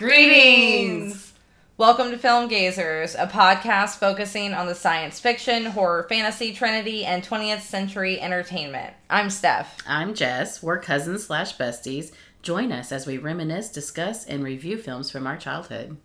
[0.00, 1.34] Greetings!
[1.76, 7.22] Welcome to Film Gazers, a podcast focusing on the science fiction, horror, fantasy, trinity, and
[7.22, 8.94] 20th century entertainment.
[9.10, 9.76] I'm Steph.
[9.86, 10.62] I'm Jess.
[10.62, 12.12] We're cousins slash besties.
[12.40, 15.98] Join us as we reminisce, discuss, and review films from our childhood.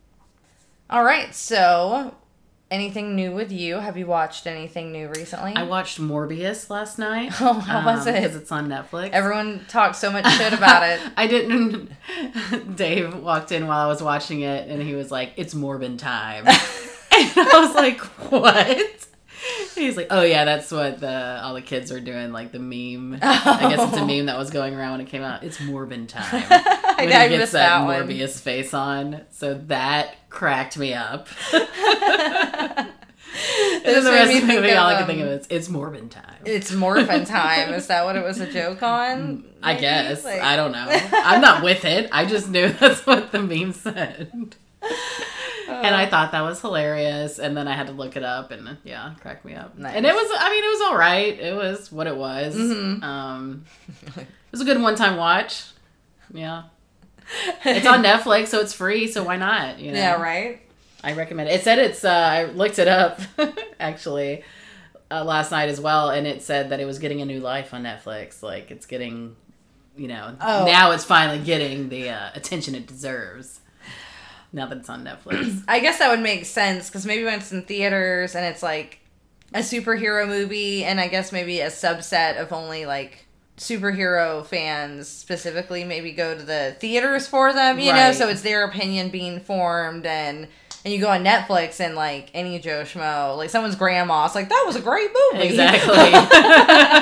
[0.90, 2.16] All right, so
[2.76, 3.78] anything new with you?
[3.78, 5.56] Have you watched anything new recently?
[5.56, 7.32] I watched Morbius last night.
[7.48, 8.22] Oh, how was um, it?
[8.22, 9.12] Because it's on Netflix.
[9.12, 11.00] Everyone talks so much shit about it.
[11.18, 11.92] I didn't.
[12.76, 16.48] Dave walked in while I was watching it, and he was like, "It's Morbin time,"
[16.48, 16.58] and
[17.38, 19.08] I was like, "What?"
[19.76, 23.20] He's like, "Oh yeah, that's what the all the kids are doing, like the meme.
[23.22, 25.44] I guess it's a meme that was going around when it came out.
[25.44, 28.08] It's Morbin time." I, When I he gets that, that.
[28.08, 31.28] Morbius face on, so that cracked me up.
[33.84, 35.68] This the rest of the movie, of, all I um, can think of is it's
[35.68, 36.38] Morbin time.
[36.46, 37.74] It's Morphin time.
[37.74, 39.44] Is that what it was a joke on?
[39.62, 40.24] I guess.
[40.24, 40.86] Like- I don't know.
[40.90, 42.10] I'm not with it.
[42.12, 44.56] I just knew that's what the meme said.
[45.68, 45.98] And Uh.
[45.98, 47.40] I thought that was hilarious.
[47.40, 49.78] And then I had to look it up and yeah, cracked me up.
[49.78, 49.96] Nice.
[49.96, 51.40] And it was, I mean, it was all right.
[51.40, 52.56] It was what it was.
[52.56, 53.04] Mhm.
[53.04, 53.66] Um,
[54.18, 55.64] it was a good one time watch.
[56.34, 56.64] Yeah.
[57.64, 59.08] It's on Netflix, so it's free.
[59.08, 59.80] So why not?
[59.80, 59.98] You know?
[59.98, 60.62] Yeah, right?
[61.04, 61.54] I recommend it.
[61.54, 62.04] It said it's.
[62.04, 63.20] Uh, I looked it up
[63.80, 64.44] actually
[65.12, 67.74] uh, last night as well, and it said that it was getting a new life
[67.74, 68.42] on Netflix.
[68.42, 69.36] Like it's getting,
[69.96, 70.66] you know, Oh.
[70.66, 73.60] now it's finally getting the uh, attention it deserves.
[74.56, 75.64] Now that it's on Netflix.
[75.68, 79.00] I guess that would make sense because maybe when it's in theaters and it's like
[79.54, 85.84] a superhero movie, and I guess maybe a subset of only like superhero fans specifically
[85.84, 90.06] maybe go to the theaters for them, you know, so it's their opinion being formed
[90.06, 90.48] and.
[90.84, 94.64] And you go on Netflix and like any Joe Schmo, like someone's grandma's like that
[94.68, 95.48] was a great movie.
[95.48, 95.96] exactly.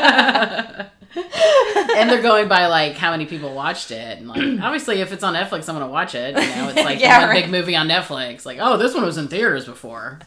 [1.95, 5.23] and they're going by like how many people watched it, and like obviously if it's
[5.23, 6.29] on Netflix, I'm gonna watch it.
[6.35, 7.43] You know, it's like Yeah, one right.
[7.43, 8.45] big movie on Netflix.
[8.45, 10.19] Like, oh, this one was in theaters before.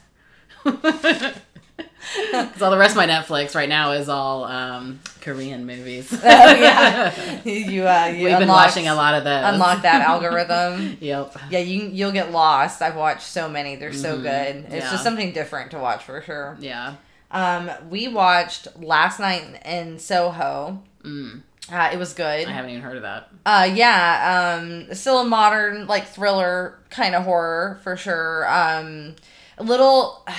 [2.31, 6.11] Because all the rest of my Netflix right now is all um, Korean movies.
[6.13, 7.13] oh yeah,
[7.45, 9.43] you uh, you We've been watching a lot of those.
[9.55, 10.97] unlock that algorithm.
[11.01, 11.37] Yep.
[11.51, 12.81] Yeah, you you'll get lost.
[12.81, 14.23] I've watched so many; they're so Mhm.
[14.23, 14.73] good.
[14.73, 14.91] It's Yeah.
[14.93, 16.57] just something different to watch for sure.
[16.61, 16.95] Yeah.
[17.33, 20.81] Um, we watched last night in Soho.
[21.05, 21.43] Mm.
[21.71, 22.47] Uh, it was good.
[22.47, 23.29] I haven't even heard of that.
[23.45, 24.59] Uh, yeah.
[24.61, 28.47] Um, still a modern like thriller kind of horror for sure.
[28.49, 29.17] Um,
[29.59, 30.27] a little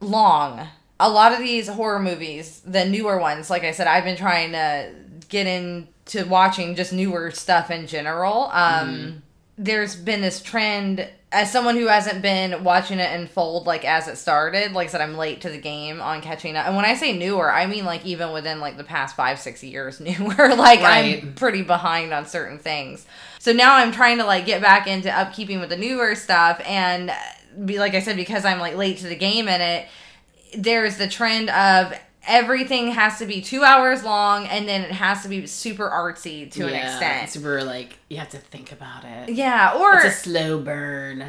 [0.00, 0.66] long.
[0.98, 4.52] A lot of these horror movies, the newer ones, like I said, I've been trying
[4.52, 4.92] to
[5.28, 8.48] get into watching just newer stuff in general.
[8.52, 9.22] Um,
[9.58, 14.16] There's been this trend as someone who hasn't been watching it unfold like as it
[14.16, 14.72] started.
[14.72, 16.66] Like I said, I'm late to the game on catching up.
[16.66, 19.64] And when I say newer, I mean like even within like the past five, six
[19.64, 20.54] years newer.
[20.54, 23.06] like I'm pretty behind on certain things.
[23.38, 27.10] So now I'm trying to like get back into upkeeping with the newer stuff and
[27.10, 27.14] uh,
[27.64, 29.88] be like I said because I'm like late to the game in it.
[30.56, 31.94] There's the trend of
[32.26, 36.50] everything has to be two hours long and then it has to be super artsy
[36.52, 37.30] to an Yeah, extent.
[37.30, 39.30] Super like you have to think about it.
[39.30, 41.22] Yeah, or It's a slow burn.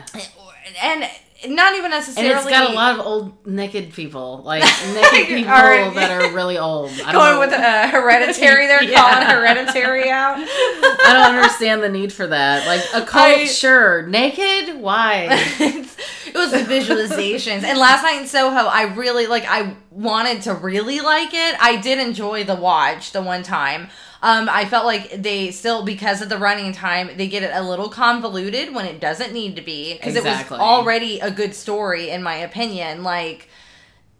[0.81, 1.09] and
[1.47, 5.51] not even And necessarily it's got a lot of old naked people, like naked people
[5.51, 6.89] Are- that are really old.
[7.05, 8.67] I don't going with uh, hereditary.
[8.67, 8.99] They're Yeah.
[9.01, 10.35] calling hereditary out.
[10.37, 12.65] I don't understand the need for that.
[12.67, 14.03] Like a cult, I- sure.
[14.07, 15.27] Naked, why?
[15.29, 17.63] It was the visualizations.
[17.63, 19.45] And last night in Soho, I really like.
[19.47, 21.55] I wanted to really like it.
[21.61, 23.89] I did enjoy the watch the one time.
[24.23, 27.61] Um, I felt like they still because of the running time, they get it a
[27.61, 30.55] little convoluted when it doesn't need to be because Exactly.
[30.55, 33.03] it was already a good story in my opinion.
[33.03, 33.49] Like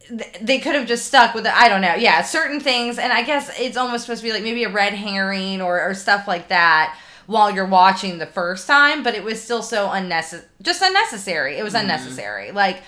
[0.10, 1.54] th- they could have just stuck with it.
[1.54, 1.96] I don't know.
[1.96, 4.94] Yeah, certain things, and I guess it's almost supposed to be like maybe a red
[4.94, 9.42] herring or, or stuff like that while you're watching the first time, but it was
[9.42, 10.50] still so unnecessary.
[10.62, 11.58] Just unnecessary.
[11.58, 12.52] It was unnecessary.
[12.52, 12.84] Like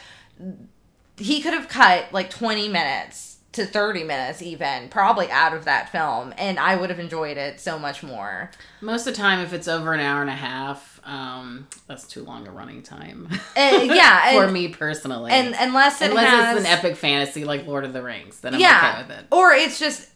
[1.15, 5.89] he could have cut like 20 minutes to 30 minutes even probably out of that
[5.91, 8.51] film and i would have enjoyed it so much more
[8.81, 12.23] Most of the time, if it's over an hour and a half, um, that's too
[12.23, 13.27] long a running time.
[13.57, 15.31] Uh, yeah, for and- me personally.
[15.31, 18.53] and unless it unless has it's an epic fantasy like Lord of the Rings, then
[18.53, 19.25] I'm yeah okay with it.
[19.31, 20.09] or it's just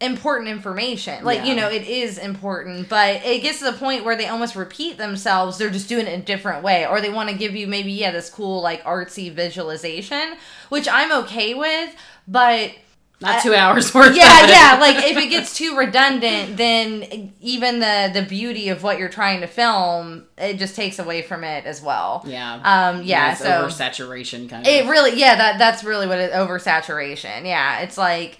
[0.00, 4.16] important information like you know it is important but it gets to the point where
[4.16, 7.34] they almost repeat themselves they're just doing it a different way or they want to
[7.34, 10.34] give you maybe yeah this cool like artsy visualization
[10.68, 11.94] which i'm okay with
[12.28, 12.72] but
[13.20, 14.16] Not two hours worth.
[14.16, 18.98] yeah yeah like if it gets too redundant then even the the beauty of what
[18.98, 23.32] you're trying to film it just takes away from it as well yeah, um yeah
[23.32, 24.72] It's so oversaturation kind of.
[24.72, 27.44] it really, yeah, that that's really what it oversaturation.
[27.46, 28.38] Yeah, it's like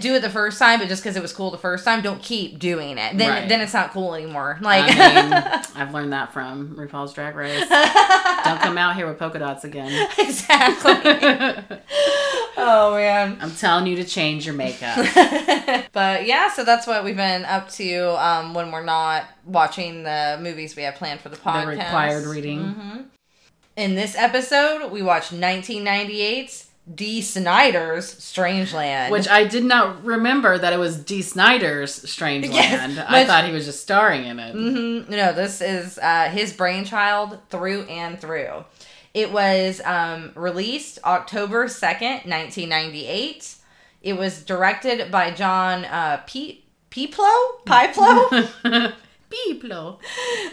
[0.00, 2.22] do it the first time, but just because it was cool the first time, don't
[2.22, 3.18] keep doing it.
[3.18, 3.48] Then Right.
[3.48, 4.58] then it's not cool anymore.
[4.60, 5.32] Like I mean,
[5.76, 7.60] I've learned that from RuPaul's Drag Race.
[7.68, 10.08] Don't come out here with polka dots again.
[10.18, 10.92] exactly.
[12.56, 13.36] oh man.
[13.40, 14.96] I'm telling you to change your makeup.
[15.92, 20.38] but yeah, so that's what we've been up to um, when we're not watching the
[20.40, 21.64] movies we have planned for the podcast.
[21.64, 22.60] The required reading.
[22.60, 23.00] Mm-hmm.
[23.76, 29.10] In this episode, we watched 1998's Dee Snider's Strangeland.
[29.10, 32.52] Which I did not remember that it was Dee Snider's Strangeland.
[32.52, 34.54] Yes, I thought he was just starring in it.
[34.54, 35.08] Mhm.
[35.08, 38.64] No, this is uh, his brainchild through and through.
[39.14, 43.54] It was um, released October 2nd, 1998.
[44.02, 47.62] It was directed by John uh, P- Piplo?
[47.64, 48.92] Piplo?
[49.30, 50.00] People.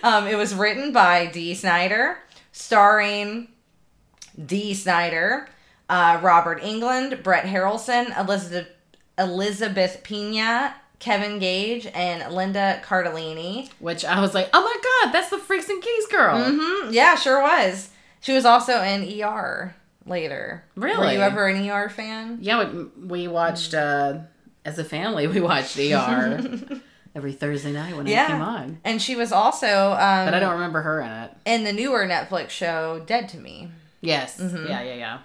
[0.04, 2.18] um, it was written by Dee Snider,
[2.52, 3.48] starring
[4.46, 5.48] Dee Snider,
[5.92, 8.68] uh, Robert Englund, Brett Harrelson, Elizabeth,
[9.20, 13.70] Elizabeth Pena, Kevin Gage, and Linda Cardellini.
[13.80, 16.38] Which I was like, oh my god, that's the Freaks and Geeks girl.
[16.38, 16.94] Mm-hmm.
[16.94, 17.90] Yeah, sure was.
[18.22, 20.64] She was also in ER later.
[20.76, 21.08] Really?
[21.08, 22.38] Were you ever an ER fan?
[22.42, 24.20] Yeah, we, we watched, uh,
[24.64, 26.40] as a family, we watched ER
[27.16, 28.26] every Thursday night when Yeah.
[28.26, 28.80] it came on.
[28.84, 31.32] And she was also um, But I don't remember her in it.
[31.46, 33.70] in the newer Netflix show Dead to Me.
[34.02, 34.40] Yes.
[34.40, 34.68] Mm-hmm.
[34.68, 35.18] Yeah, yeah, yeah.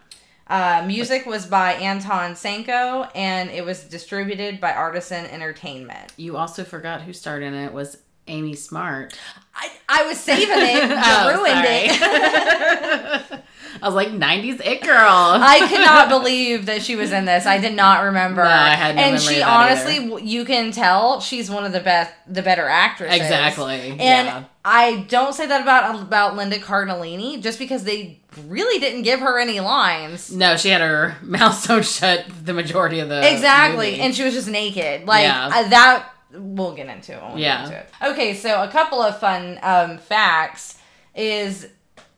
[0.48, 6.12] Uh, music was by Anton Sanko, and it was distributed by Artisan Entertainment.
[6.16, 7.98] You also forgot who starred in it was
[8.28, 9.18] Amy Smart.
[9.54, 13.42] I, I was saving it, Oh, ruined it.
[13.82, 14.96] I was like, 90s It Girl.
[14.96, 17.44] I could not believe that she was in this.
[17.46, 18.42] I did not remember.
[18.42, 21.80] No, I had no and she honestly, w you can tell she's one of the
[21.80, 23.20] best, the better actresses.
[23.20, 23.90] Exactly.
[23.90, 24.44] And yeah.
[24.68, 28.18] I don't say that about about Linda Cardellini just because they
[28.48, 30.32] really didn't give her any lines.
[30.32, 34.00] No, she had her mouth sewn shut the majority of the Exactly, movie.
[34.02, 35.06] and she was just naked.
[35.06, 35.46] Like Yeah.
[35.54, 36.08] uh, that.
[36.32, 37.22] We'll get into it.
[37.22, 37.58] when we Yeah.
[37.58, 37.90] get into it.
[38.10, 40.76] Okay, so a couple of fun um, facts
[41.14, 41.68] is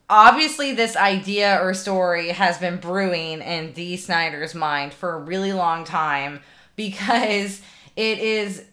[0.09, 5.53] obviously this idea or story has been brewing in Dee Snider's mind for a really
[5.53, 6.41] long time
[6.75, 7.61] because
[7.95, 8.63] it is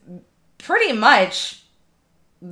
[0.58, 1.62] pretty much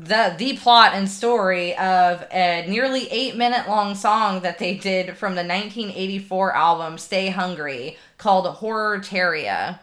[0.01, 5.17] the the plot and story of a nearly eight minute long song that they did
[5.17, 9.79] from the 1984 album Stay Hungry called Horror-Teria,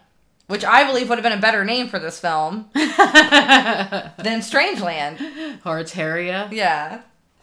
[0.48, 5.18] which I believe would have been a better name for this film than Strangeland.
[5.62, 6.52] Hortaria.
[6.52, 7.02] Yeah,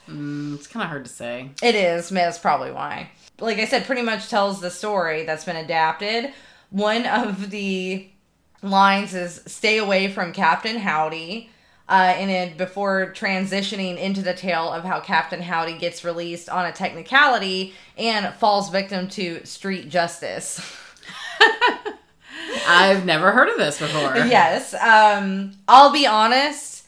[0.08, 1.50] Mm, it's kind of hard to say.
[1.62, 2.10] it is.
[2.10, 3.10] Man, That's probably why.
[3.40, 6.32] Like I said, pretty much tells the story that's been adapted.
[6.70, 8.08] One of the
[8.62, 11.50] lines is "Stay away from Captain Howdy."
[11.88, 16.66] Uh, and it before transitioning into the tale of how Captain Howdy gets released on
[16.66, 20.60] a technicality and falls victim to street justice.
[22.66, 24.16] I've never heard of this before.
[24.16, 24.74] yes.
[24.74, 26.86] Um, I'll be honest.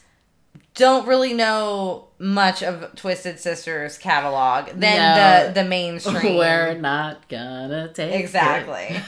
[0.73, 5.47] Don't really know much of Twisted Sister's catalog than No.
[5.47, 6.37] the the mainstream.
[6.37, 8.19] We're not gonna take it.
[8.19, 9.01] Exactly.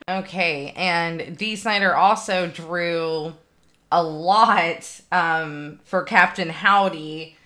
[0.08, 3.34] okay, and Dee Snider also drew
[3.94, 7.36] a lot um, for Captain Howdy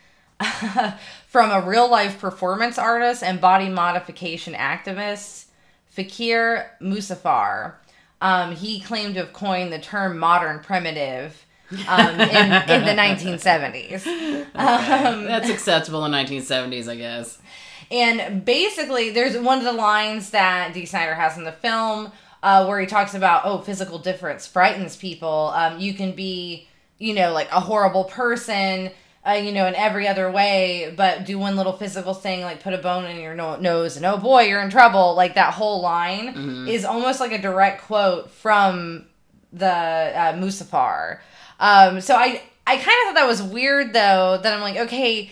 [1.26, 5.44] from a real life performance artist and body modification activist,
[5.86, 7.74] Fakir Musafar.
[8.22, 11.44] Um, he claimed to have coined the term modern primitive
[11.86, 14.06] um, in, in the 1970s.
[14.54, 17.38] Um, That's acceptable in 1970s, I guess.
[17.90, 22.10] and basically, there's one of the lines that Dee Snider has in the film
[22.42, 25.52] uh, where he talks about, oh, physical difference frightens people.
[25.54, 26.68] Um, you can be,
[26.98, 28.90] you know, like a horrible person,
[29.26, 32.72] uh, you know, in every other way, but do one little physical thing, like put
[32.72, 35.14] a bone in your no- nose, and oh boy, you're in trouble.
[35.14, 39.06] Like that whole line is almost like a direct quote from
[39.52, 41.18] the uh, Musafar.
[41.60, 45.30] Um, so I, I kind of thought that was weird, though, that I'm like, okay,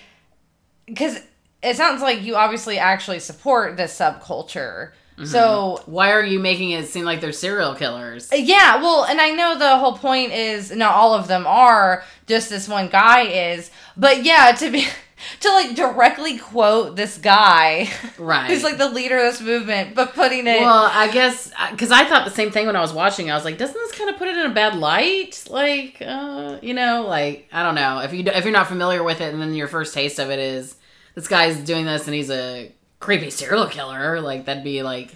[0.87, 1.21] because
[1.63, 4.93] it sounds like you obviously actually support this subculture.
[5.17, 5.25] Mm-hmm.
[5.27, 8.31] So Why are you making it seem like they're serial killers?
[8.33, 12.05] Uh, yeah, well, and I know the whole point is not all of them are,
[12.27, 13.71] just this one guy is.
[13.97, 14.87] But yeah, to be
[15.41, 18.47] to like directly quote this guy Right.
[18.51, 21.91] who's like the leader of this movement, but putting it Well, I guess uh, because
[21.91, 23.31] I thought the same thing when I was watching.
[23.31, 25.45] I was like, doesn't this kind of put it in a bad light?
[25.49, 29.23] Like, uh, you know, like I don't know if you if you're not familiar with
[29.23, 30.77] it, and then your first taste of it is
[31.15, 32.71] this guy's doing this and he's a
[33.01, 34.21] creepy serial killer.
[34.21, 35.09] Like that'd be like,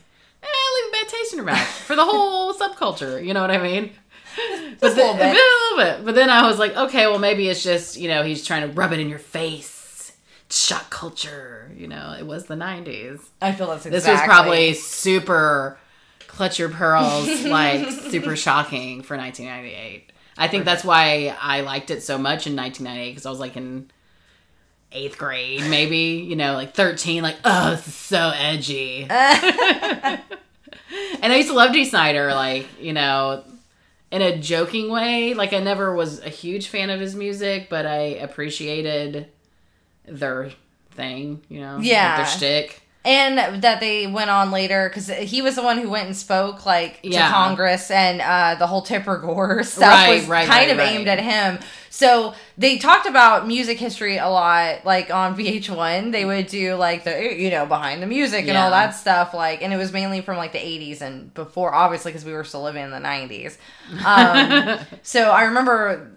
[0.42, 3.24] eh, leave a bad taste in your mouth for the whole subculture.
[3.24, 3.90] You know what I mean?
[4.78, 5.42] But Just a little then- bit.
[5.42, 6.04] a little bit.
[6.06, 8.72] But then I was like, okay, well maybe it's just you know he's trying to
[8.74, 10.12] rub it in your face.
[10.46, 11.70] It's shock culture.
[11.76, 13.20] You know, it was the '90s.
[13.42, 15.78] I feel that's exactly This was probably super
[16.28, 20.12] clutch your pearls, like super shocking for 1998.
[20.38, 23.56] I think that's why I liked it so much in 1998 because I was like
[23.56, 23.90] in
[24.92, 29.02] eighth grade, maybe, you know, like 13, like, oh, this is so edgy.
[29.10, 30.20] and
[31.22, 33.44] I used to love Dee Snider, like, you know,
[34.10, 35.34] in a joking way.
[35.34, 39.28] Like, I never was a huge fan of his music, but I appreciated
[40.06, 40.50] their
[40.92, 42.16] thing, you know, like Yeah.
[42.16, 42.82] their shtick.
[43.04, 46.66] And that they went on later because he was the one who went and spoke
[46.66, 47.22] like to Yeah.
[47.22, 51.08] Congress and uh, the whole Tipper Gore stuff Right, was right, kind right, of aimed
[51.08, 51.58] at him.
[51.88, 56.12] So they talked about music history a lot, like on VH1.
[56.12, 59.62] They would do like the you know behind the music and all that stuff, like,
[59.62, 62.62] and it was mainly from like the 80s and before, obviously, because we were still
[62.62, 63.58] living in the 90s.
[64.04, 64.62] Um,
[65.02, 66.10] so I remember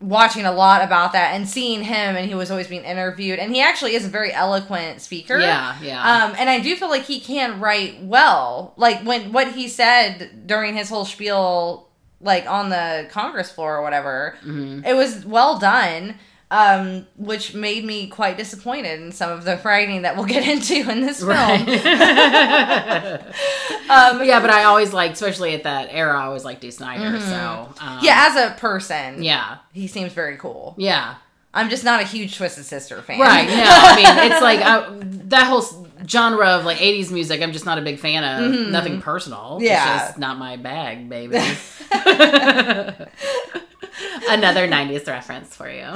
[0.00, 3.54] watching a lot about that and seeing him and he was always being interviewed and
[3.54, 6.24] he actually is a very eloquent speaker Yeah, yeah.
[6.24, 10.46] um and i do feel like he can write well like when what he said
[10.46, 11.90] during his whole spiel
[12.22, 14.86] like on the congress floor or whatever Mhm.
[14.86, 16.14] it was well done
[16.50, 20.88] um which made me quite disappointed in some of the writing that we'll get into
[20.90, 21.60] in this film Right.
[23.90, 27.20] um yeah, but I always like, especially at that era, I always liked Dee Snider.
[27.20, 31.14] So, um, yeah as a person yeah, he seems very cool yeah.
[31.54, 33.48] i'm just not a huge twisted sister fan Right.
[33.48, 34.88] No, I mean, it's like I,
[35.28, 35.64] that whole
[36.08, 38.68] genre of like 80s music, I'm just not a big fan of.
[38.70, 39.56] Nothing personal.
[39.56, 39.64] Mm-hmm.
[39.64, 39.96] Yeah.
[39.96, 41.36] It's just not my bag, baby.
[44.28, 45.86] Another 90s reference for you.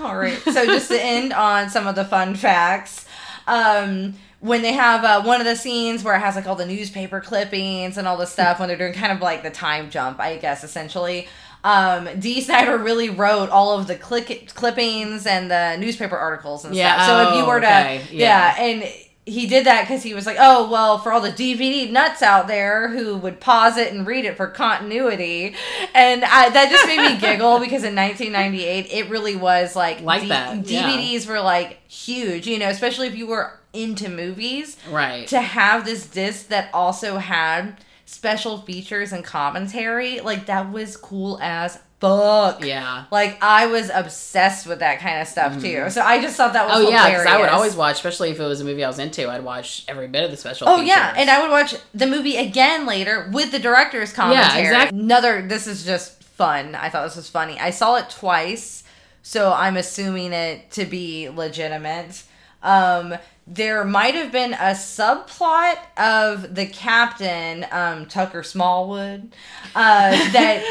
[0.00, 0.38] All right.
[0.38, 3.06] So just to end on some of the fun facts,
[3.46, 6.66] um, when they have uh, one of the scenes where it has like all the
[6.66, 10.20] newspaper clippings and all the stuff when they're doing kind of like the time jump,
[10.20, 11.28] I guess essentially.
[11.64, 16.74] Um, Dee Snider really wrote all of the click clippings and the newspaper articles and
[16.76, 17.06] Yeah, stuff.
[17.08, 18.56] So if you oh, were to, okay, yeah.
[18.56, 18.62] yeah.
[18.62, 18.92] and
[19.26, 22.46] he did that because he was like, oh well, for all the DVD nuts out
[22.46, 25.54] there who would pause it and read it for continuity,
[25.94, 30.28] and I, that just made me giggle because in 1998 it really was like Like
[30.28, 30.88] that, yeah.
[30.88, 34.76] DVDs were like huge, you know, especially if you were into movies.
[34.88, 35.26] Right.
[35.28, 41.38] To have this disc that also had special features and commentary, like that was cool
[41.42, 42.64] as fuck.
[42.64, 43.04] Yeah.
[43.10, 45.68] Like I was obsessed with that kind of stuff too.
[45.68, 45.88] Mm-hmm.
[45.90, 48.40] So I just thought that was Oh yeah, because I would always watch, especially if
[48.40, 49.28] it was a movie I was into.
[49.28, 50.68] I'd watch every bit of the special.
[50.68, 54.62] Oh yeah, and I would watch the movie again later with the director's commentary.
[54.62, 54.98] exactly.
[54.98, 55.42] Another.
[55.46, 56.74] This is just fun.
[56.74, 57.58] I thought this was funny.
[57.58, 58.84] I saw it twice,
[59.22, 62.22] so I'm assuming it to be legitimate.
[62.66, 63.14] Um,
[63.46, 69.32] there might have been a subplot of the captain, um, Tucker Smallwood,
[69.76, 70.64] uh, that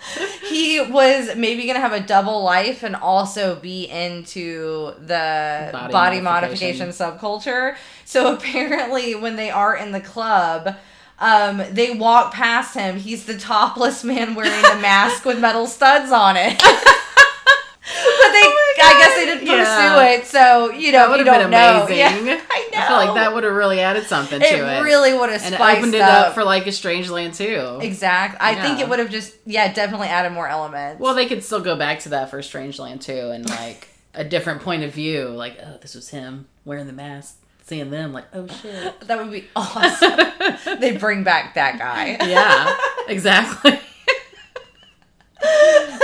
[0.48, 6.20] he was maybe gonna have a double life and also be into the body, Body
[6.22, 6.86] modification.
[6.86, 6.88] modification.
[6.88, 7.76] subculture.
[8.06, 10.76] So apparently, when they are in the club.
[11.18, 12.98] Um, they walk past him.
[12.98, 16.58] He's the topless man wearing the mask with metal studs on it.
[16.58, 18.42] but they,
[18.82, 20.04] I guess they didn't pursue Yeah.
[20.10, 20.26] it.
[20.26, 21.50] So you know, that you don't amazing.
[21.50, 22.78] know, yeah, I know.
[22.78, 24.82] I feel like that would have really added something it to it.
[24.82, 27.78] really would have and it opened it up for like a strange land too.
[27.82, 28.38] Exactly.
[28.40, 31.00] I think it would have just yeah, definitely added more elements.
[31.00, 34.62] Well, they could still go back to that for Strangeland too, and like a different
[34.62, 35.28] point of view.
[35.28, 38.12] Like, oh, this was him wearing the mask, seeing them.
[38.12, 39.00] Like, oh shit.
[39.06, 40.78] that would be awesome.
[40.80, 42.16] they bring back that guy.
[42.26, 42.76] yeah,
[43.08, 43.78] exactly.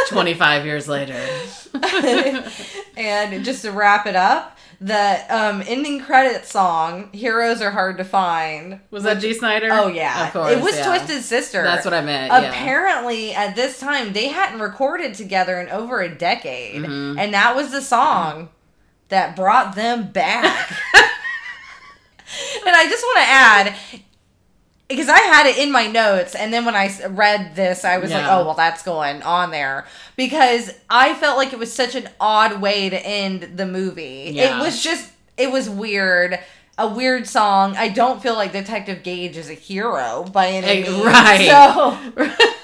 [0.08, 1.14] Twenty five years later.
[2.96, 8.04] and just to wrap it up, the um, ending credit song "Heroes Are Hard to
[8.04, 9.68] Find." Was that Dee Snider?
[9.70, 10.52] Oh yeah, of course.
[10.52, 10.86] it was yeah.
[10.86, 11.62] Twisted Sister.
[11.62, 12.30] That's what I meant.
[12.32, 12.48] yeah.
[12.50, 17.18] Apparently, at this time, they hadn't recorded together in over a decade, Mhm.
[17.18, 18.50] and that was the song
[19.08, 20.70] that brought them back.
[20.94, 23.74] and I just want to add,
[24.92, 28.10] because I had it in my notes, and then when I read this, I was
[28.10, 32.08] like, "Oh, well, that's going on there," because I felt like it was such an
[32.20, 34.30] odd way to end the movie.
[34.32, 34.58] Yeah.
[34.58, 36.38] It was just, it was weird.
[36.78, 37.76] A weird song.
[37.76, 41.04] I don't feel like Detective Gage is a hero by any means.
[41.04, 41.46] right.
[41.48, 41.98] So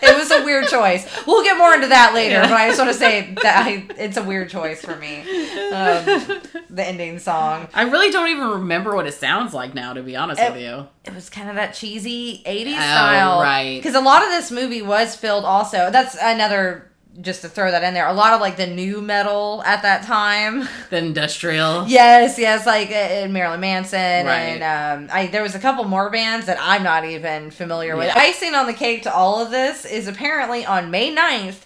[0.02, 1.06] it was a weird choice.
[1.26, 2.48] We'll get more into that later, Yeah.
[2.48, 5.20] but I just want to say that I, it's a weird choice for me.
[5.68, 7.68] Um, the ending song.
[7.74, 10.62] I really don't even remember what it sounds like now, to be honest It- with
[10.62, 10.86] you.
[11.04, 13.40] It was kind of that cheesy 80s Oh, style.
[13.42, 13.76] right.
[13.78, 15.90] Because a lot of this movie was filled also.
[15.90, 19.62] That's another, just to throw that in there, a lot of like the new metal
[19.66, 20.68] at that time.
[20.90, 21.86] The industrial.
[21.88, 24.60] Yes, yes, like uh, Marilyn Manson, Right.
[24.60, 28.06] and um, I there was a couple more bands that I'm not even familiar with.
[28.06, 28.14] Yeah.
[28.16, 31.64] Icing on the cake to all of this is apparently on May 9th,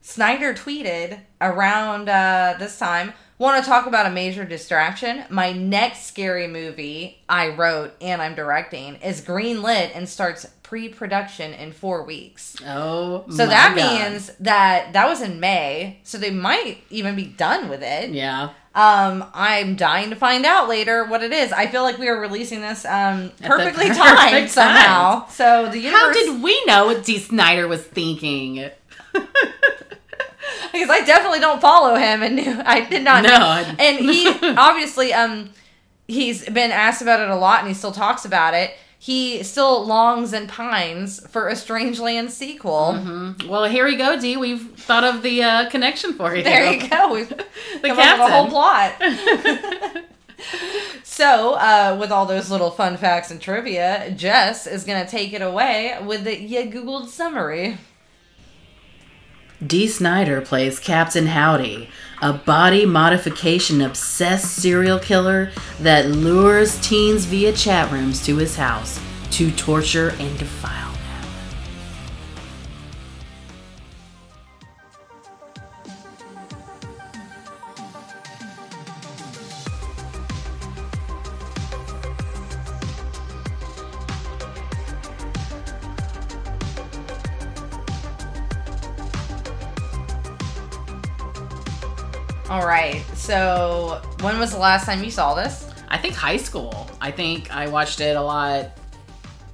[0.00, 3.12] Snider tweeted around uh, this time.
[3.36, 5.24] Want to talk about a major distraction?
[5.28, 11.70] My next scary movie I wrote and I'm directing is greenlit and starts pre-production in
[11.70, 12.56] four weeks.
[12.66, 14.10] Oh, So that God.
[14.10, 18.10] means that that was in May, so they might even be done with it.
[18.10, 18.50] yeah.
[18.76, 21.52] Um, I'm dying to find out later what it is.
[21.52, 24.48] I feel like we are releasing this um perfectly perfect timed time.
[24.48, 25.28] somehow.
[25.28, 28.54] So the universe, How did we know what Dee Snider was thinking?
[29.14, 33.74] because I definitely don't follow him and knew I did not No, know.
[33.78, 35.50] And he obviously um
[36.08, 38.74] he's been asked about it a lot and he still talks about it.
[39.04, 42.94] He still longs and pines for a Strangeland sequel.
[42.96, 43.46] Mhm.
[43.48, 44.38] Well, here we go, Dee.
[44.38, 46.42] We've thought of the uh, connection for you.
[46.42, 47.12] There you go.
[47.12, 47.28] We've
[47.82, 49.16] The come a whole captain.
[49.18, 50.04] plot.
[51.02, 55.34] so, uh, with all those little fun facts and trivia, Jess is going to take
[55.34, 57.76] it away with the you Googled summary.
[59.64, 61.88] Dee Snider plays Captain Howdy,
[62.20, 69.00] a body modification obsessed serial killer that lures teens via chat rooms to his house
[69.30, 70.83] to torture and defile
[93.24, 95.66] So, when was the last time you saw this?
[95.88, 96.90] I think high school.
[97.00, 98.72] I think I watched it a lot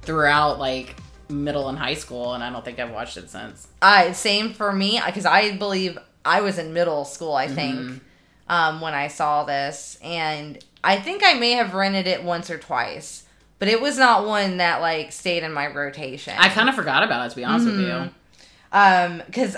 [0.01, 0.97] throughout like
[1.29, 3.69] middle and high school, and I don't think I've watched it since.
[3.81, 7.33] I same for me because I believe I was in middle school.
[7.33, 8.01] I think
[8.49, 12.57] um, when I saw this, and I think I may have rented it once or
[12.57, 13.23] twice,
[13.57, 16.33] but it was not one that like stayed in my rotation.
[16.37, 18.09] I kind of forgot about it to be honest with you.
[18.73, 19.55] um because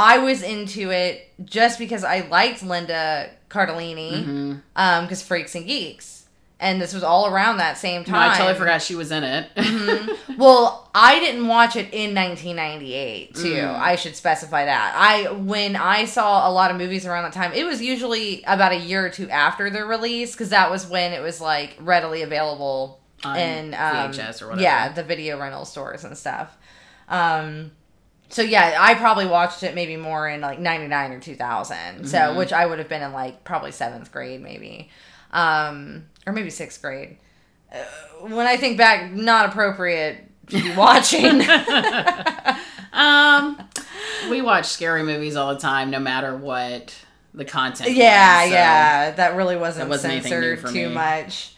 [0.00, 4.52] i was into it just because i liked linda cardellini Mm-hmm.
[4.76, 6.16] um because freaks and geeks
[6.62, 9.24] and this was all around that same No, time I totally forgot she was in
[9.24, 9.46] it.
[10.38, 13.74] well i didn't watch it in 1998 too Mm.
[13.78, 17.52] i should specify that i when i saw a lot of movies around that time
[17.52, 21.12] it was usually about a year or two after their release because that was when
[21.12, 24.62] it was like readily available in um, VHS or whatever.
[24.62, 26.56] yeah the video rental stores and stuff
[27.08, 27.70] um
[28.30, 32.38] so yeah i probably watched it maybe more in like 99 or 2000 so Mm-hmm.
[32.38, 34.88] which i would have been in like probably seventh grade maybe
[35.32, 37.16] um or maybe sixth grade
[37.72, 37.78] uh,
[38.26, 41.42] when i think back not appropriate to be watching
[42.92, 43.56] Um,
[44.30, 46.92] we watch scary movies all the time, no matter what
[47.32, 47.92] the content.
[47.92, 50.94] yeah was, so- yeah that really wasn't, That wasn't censored too me.
[50.94, 51.54] much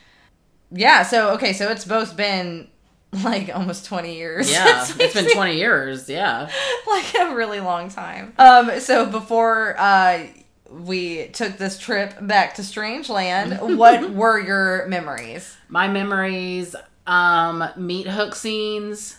[0.71, 2.69] yeah so okay so it's both been
[3.25, 6.09] like almost 20 years Yeah, it's been 20 years.
[6.09, 6.49] Yeah.
[6.87, 8.33] like a really long time.
[8.39, 10.27] Um, so before uh,
[10.71, 15.55] we took this trip back to Strangeland, what were your memories?
[15.69, 16.75] My memories,
[17.07, 19.19] um, meat hook scenes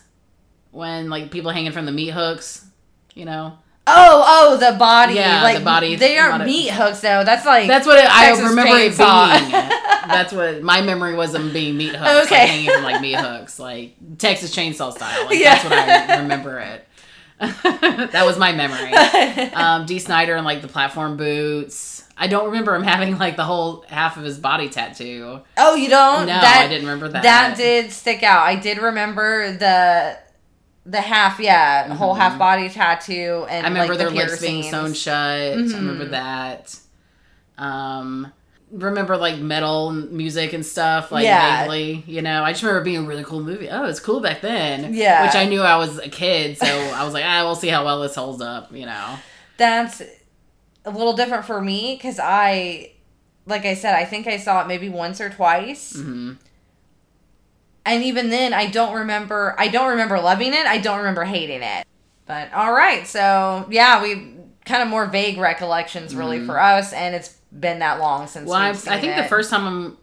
[0.72, 2.66] when like people hanging from the meat hooks,
[3.14, 3.60] you know.
[3.86, 5.16] Oh, oh, the body.
[5.16, 7.24] Yeah, like, the body- They aren't meat hooks though.
[7.24, 9.90] That's like That's what it, I remember it being.
[10.08, 12.40] That's what my memory was them being meat hooks, Okay.
[12.40, 15.26] like hanging from like meat hooks, like Texas Chainsaw style.
[15.26, 15.56] Like, Yeah.
[15.56, 15.74] That's what
[16.18, 16.88] I remember it.
[17.42, 18.92] that was my memory.
[19.54, 22.08] Um, Dee Snider and like the platform boots.
[22.16, 25.42] I don't remember him having like the whole half of his body tattoo.
[25.58, 26.22] oh, you don't?
[26.22, 27.24] No, that, I didn't remember that.
[27.24, 28.44] That did stick out.
[28.44, 30.18] I did remember the
[30.86, 33.66] the half, yeah, whole half body tattoo, and Mm-hmm.
[33.66, 35.16] I remember like, their the lips being sewn shut.
[35.16, 35.74] I Mhm.
[35.74, 36.78] remember that.
[37.58, 38.32] Um,
[38.74, 41.62] remember like metal music and stuff, like Yeah.
[41.62, 42.04] vaguely.
[42.08, 43.70] You know, I just remember being a really cool movie.
[43.70, 44.94] Oh, it's cool back then.
[44.94, 45.24] Yeah.
[45.26, 47.86] which I knew I was a kid, so I was like, ah, we'll see how
[47.86, 48.74] well this holds up.
[48.76, 49.16] You know.
[49.58, 50.02] that's
[50.86, 52.92] a little different for me because I,
[53.46, 56.34] like I said, I think I saw it maybe once or twice, hmm
[57.86, 59.56] and even then, I don't remember.
[59.60, 60.66] I don't remember loving it.
[60.66, 61.86] I don't remember hating it.
[62.26, 67.14] But all right, so yeah, we kind of more vague recollections really for us, and
[67.14, 68.44] it's been that long since.
[68.44, 68.50] Mm-hmm.
[68.50, 69.98] Well, I, we've I seen think the first time I'm.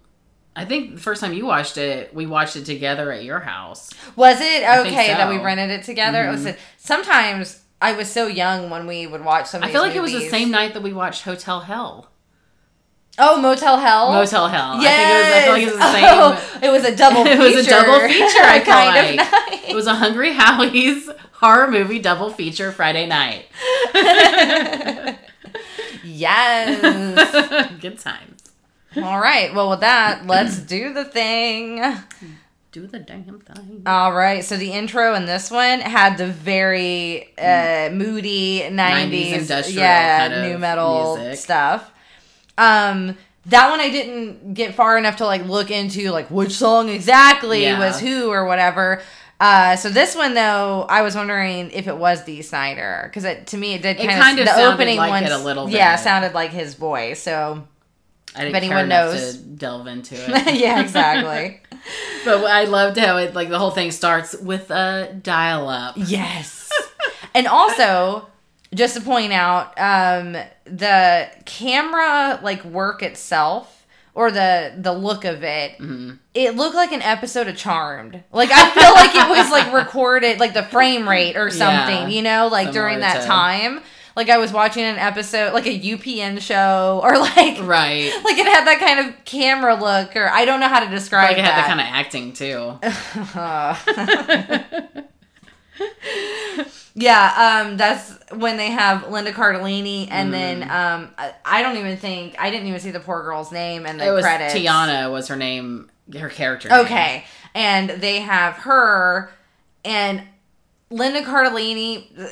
[0.56, 3.90] I think the first time you watched it, we watched it together at your house.
[4.16, 6.24] was it I okay that we rented it together.
[6.24, 6.32] Mhm.
[6.32, 9.62] Listen, sometimes I was so young when we would watch some.
[9.62, 12.08] Of I feel like it was the same night that we watched Hotel Hell.
[13.18, 14.12] Oh, Motel Hell.
[14.12, 14.80] Motel Hell.
[14.82, 15.48] Yes.
[15.48, 15.80] I think it was.
[15.80, 16.60] I feel like it was the same.
[16.60, 17.26] Oh, it was a double.
[17.26, 19.10] It was a double feature, I feel kind like.
[19.10, 19.70] of night.
[19.70, 23.46] It was a Hungry Howie's horror movie double feature Friday night.
[26.04, 27.72] Yes.
[27.80, 28.42] Good times.
[28.96, 29.54] All right.
[29.54, 31.82] Well, with that, let's do the thing.
[32.72, 33.82] Do the damn thing.
[33.86, 34.44] All right.
[34.44, 40.18] So the intro in this one had the very uh, moody 90s, 90s industrial yeah,
[40.28, 41.38] kind of new metal music.
[41.38, 41.92] stuff.
[42.58, 46.88] Um, that one I didn't get far enough to like look into like which song
[46.88, 47.78] exactly Yeah.
[47.78, 49.02] was who or whatever.
[49.40, 53.46] Uh, so this one though, I was wondering if it was the Snider because it
[53.48, 55.38] to me it did It kind, kind of of the opening like one it a
[55.38, 57.22] little yeah sounded like his voice.
[57.22, 57.66] So
[58.36, 59.38] I didn't If anyone knows.
[59.38, 60.54] to delve into it.
[60.56, 61.60] yeah, exactly.
[62.24, 65.94] but I loved how it like the whole thing starts with a dial up.
[65.96, 66.68] Yes.
[67.34, 68.28] and also,
[68.74, 75.42] just to point out, um, the camera like work itself or the the look of
[75.42, 76.16] it, Mm-hmm.
[76.34, 78.22] It looked like an episode of Charmed.
[78.32, 82.08] Like I feel like it was like recorded like the frame rate or something, Yeah.
[82.08, 83.80] you know, like during that time.
[84.16, 88.12] Like I was watching an episode like a UPN show or like Right.
[88.24, 91.30] like it had that kind of camera look or I don't know how to describe
[91.30, 91.38] it.
[91.38, 91.62] Like it had that.
[91.62, 92.78] that kind of acting too.
[96.94, 100.32] Yeah, um, that's when they have Linda Cardellini, and Mm.
[100.32, 103.86] then um, I, I don't even think I didn't even see the poor girl's name
[103.86, 104.54] and the it was credits.
[104.54, 105.88] Tiana was her name,
[106.18, 106.68] her character.
[106.68, 106.80] name.
[106.80, 109.30] Okay, and they have her
[109.84, 110.22] and
[110.90, 112.06] Linda Cardellini.
[112.18, 112.26] uh,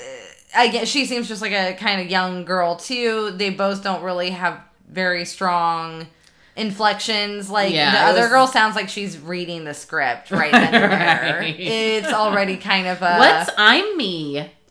[0.57, 3.33] I guess she seems just like a kind of young girl too.
[3.33, 6.07] They both don't really have very strong
[6.57, 7.51] inflections.
[7.51, 10.93] Like Yeah, the other was- girl sounds like she's reading the script right then and
[10.93, 11.39] there.
[11.41, 11.55] Right.
[11.59, 14.51] It's already kind of a What's I'm me?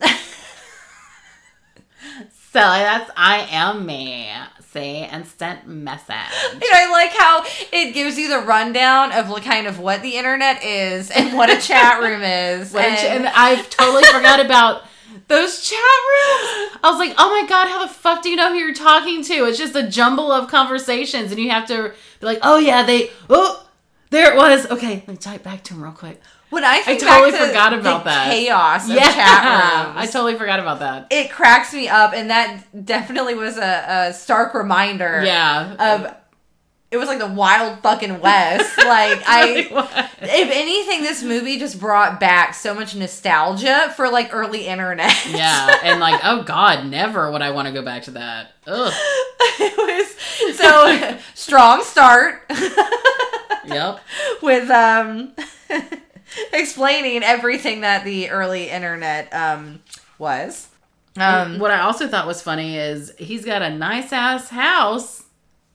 [2.52, 4.30] so that's I am me.
[4.72, 6.14] See, instant message.
[6.52, 10.62] And I like how it gives you the rundown of kind of what the internet
[10.62, 12.72] is and what a chat room is.
[12.74, 14.82] What a ch- and, and I've totally forgot about
[15.28, 16.78] those chat rooms.
[16.84, 19.24] I was like, oh my god, how the fuck do you know who you're talking
[19.24, 19.46] to?
[19.46, 23.10] It's just a jumble of conversations, and you have to be like, oh yeah, they,
[23.30, 23.66] oh,
[24.10, 24.70] there it was.
[24.70, 26.20] Okay, let me type back to him real quick.
[26.50, 28.32] When I think totally back to forgot about the that.
[28.32, 31.06] chaos of yeah, chat rooms, I totally forgot about that.
[31.10, 35.22] it cracks me up, and that definitely was a, a stark reminder.
[35.24, 36.14] Yeah, Of
[36.90, 38.78] it was like the wild fucking west.
[38.78, 39.68] like I.
[40.20, 45.14] If anything, this movie just brought back so much nostalgia for like early internet.
[45.28, 48.52] yeah, and like, oh god, never would I want to go back to that.
[48.66, 48.92] Ugh.
[49.60, 52.42] it was so strong start.
[53.66, 54.00] Yep.
[54.40, 55.32] with um
[56.52, 59.80] explaining everything that the early internet um
[60.18, 60.68] was.
[61.16, 65.24] Um what I also thought was funny is he's got a nice ass house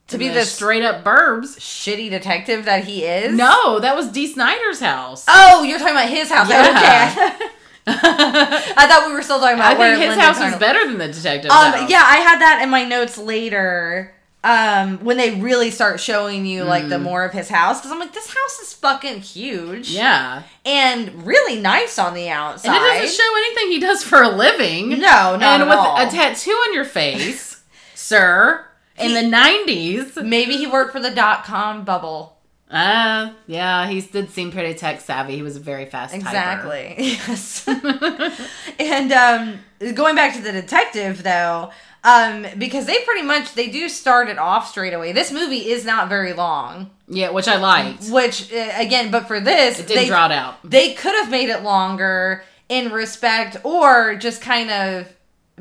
[0.08, 1.58] to be the straight up burbs.
[1.60, 3.34] shitty detective that he is.
[3.36, 5.26] No, that was Dee Snider's house.
[5.28, 6.50] Oh, you're talking about his house.
[6.50, 7.16] Yeah.
[7.38, 7.48] Okay.
[7.88, 10.60] I thought we were still talking about I where think his Linda house was Cardinal-
[10.60, 11.52] better than the detective.
[11.52, 11.90] Um house.
[11.90, 14.14] yeah, I had that in my notes later.
[14.46, 18.00] Um, when they really start showing you like the more of his house, because I'm
[18.00, 19.96] like, this house is fucking huge, Mm.
[19.96, 20.44] Yeah.
[20.66, 22.76] and really nice on the outside.
[22.76, 24.90] And it doesn't show anything he does for a living.
[24.90, 25.96] No, not and at with all.
[25.98, 27.62] a tattoo on your face,
[27.96, 28.66] sir,
[28.98, 30.26] in He- the 90s.
[30.26, 32.32] Maybe he worked for the dot com bubble.
[32.70, 35.36] Uh, yeah, he did seem pretty tech savvy.
[35.36, 36.18] He was a very fast typer.
[36.20, 36.96] Exactly.
[36.98, 37.66] Yes.
[38.80, 39.60] and um,
[39.94, 41.70] going back to the detective though,
[42.04, 45.12] um, because they pretty much they do start it off straight away.
[45.14, 48.10] This movie is not very long, Yeah, which I liked.
[48.10, 50.56] which uh, again, but for this, It didn't they, draw it out.
[50.64, 55.08] they could have made it longer in respect or just kind of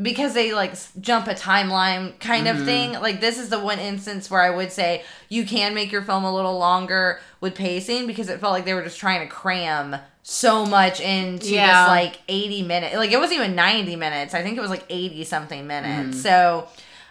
[0.01, 2.61] because they like jump a timeline kind Mm-hmm.
[2.61, 5.93] of thing like this is the one instance where i would say you can make
[5.93, 9.21] your film a little longer with pacing because it felt like they were just trying
[9.21, 11.67] to cram so much into Yeah.
[11.85, 14.85] this like 80 minute like it wasn't even 90 minutes i think it was like
[14.89, 16.21] 80 something minutes Mm-hmm.
[16.23, 16.69] so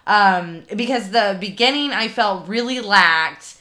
[0.08, 3.58] um because the beginning i felt really lacked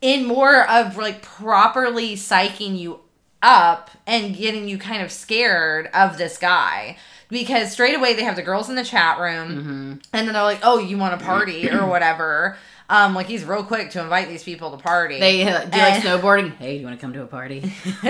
[0.00, 2.98] in more of like properly psyching you
[3.42, 6.96] up and getting you kind of scared of this guy
[7.28, 9.92] because straight away they have the girls in the chat room Mm-hmm.
[10.12, 12.56] and then they're like oh you want a party or whatever
[12.88, 15.94] um like he's real quick to invite these people to party They uh, do like
[15.94, 16.54] And- snowboarding.
[16.56, 17.72] Hey, do you want to come to a party?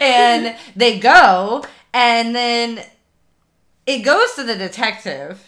[0.00, 2.80] and they go and then
[3.86, 5.42] it goes to the detective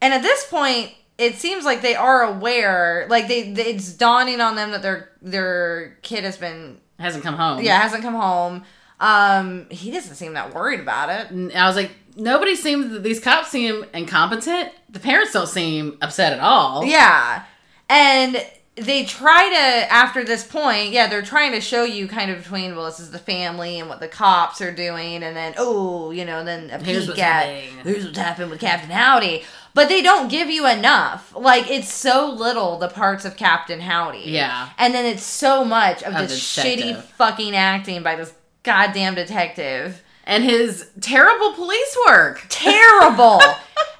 [0.00, 4.40] and at this point it seems like they are aware like they, they it's dawning
[4.40, 7.62] on them that their their kid has been Hasn't come home.
[7.62, 8.64] yeah hasn't come home
[9.02, 13.02] um he doesn't seem that worried about it And I was like, nobody seems.
[13.02, 14.70] These cops seem incompetent.
[14.88, 16.84] The parents don't seem upset at all.
[16.86, 17.44] yeah
[17.90, 18.42] and
[18.76, 22.74] they try to after this point yeah they're trying to show you kind of between
[22.74, 26.24] well this is the family and what the cops are doing and then oh you
[26.24, 27.78] know then a Here's peek what's at happening.
[27.84, 29.42] here's what's happened with captain howdy
[29.74, 34.22] but they don't give you enough like it's so little the parts of captain howdy
[34.24, 34.70] Yeah.
[34.78, 38.32] and then it's so much of, Of this the shitty fucking acting by this
[38.62, 42.46] goddamn detective And his terrible police work.
[42.48, 43.40] terrible.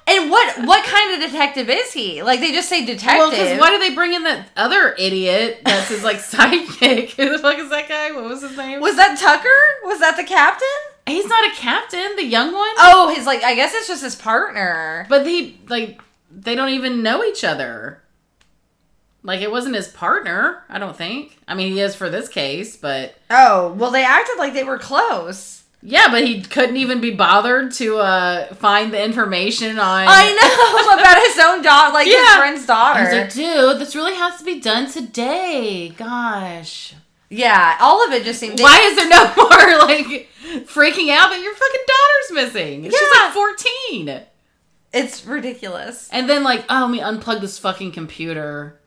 [0.05, 2.23] And what what kind of detective is he?
[2.23, 3.19] Like they just say detective.
[3.19, 7.11] Well, because why do they bring in that other idiot that's his like sidekick?
[7.11, 8.11] Who the fuck is that guy?
[8.11, 8.81] What was his name?
[8.81, 9.87] was that Tucker?
[9.87, 10.67] Was that the captain?
[11.07, 12.73] He's not a captain, the young one.
[12.79, 15.05] Oh, his like I guess it's just his partner.
[15.07, 18.02] But he like they don't even know each other.
[19.23, 21.37] Like it wasn't his partner, I don't think.
[21.47, 24.77] I mean, he is for this case, but Oh, well they acted like they were
[24.77, 25.63] close.
[25.81, 30.05] yeah, but he couldn't even be bothered to uh find the information on.
[30.09, 32.37] I know about his own daughter, like his Yeah.
[32.37, 33.03] friend's I daughter.
[33.03, 35.89] was like, dude, this really has to be done today.
[35.89, 36.93] Gosh,
[37.29, 38.59] yeah, all of it just seemed.
[38.59, 40.27] why is there no more like
[40.67, 42.83] freaking out that your fucking daughter's missing?
[42.83, 43.23] She's Yeah.
[43.23, 44.21] like fourteen,
[44.91, 46.09] It's ridiculous.
[46.11, 48.79] and then like, oh, let me unplug this fucking computer.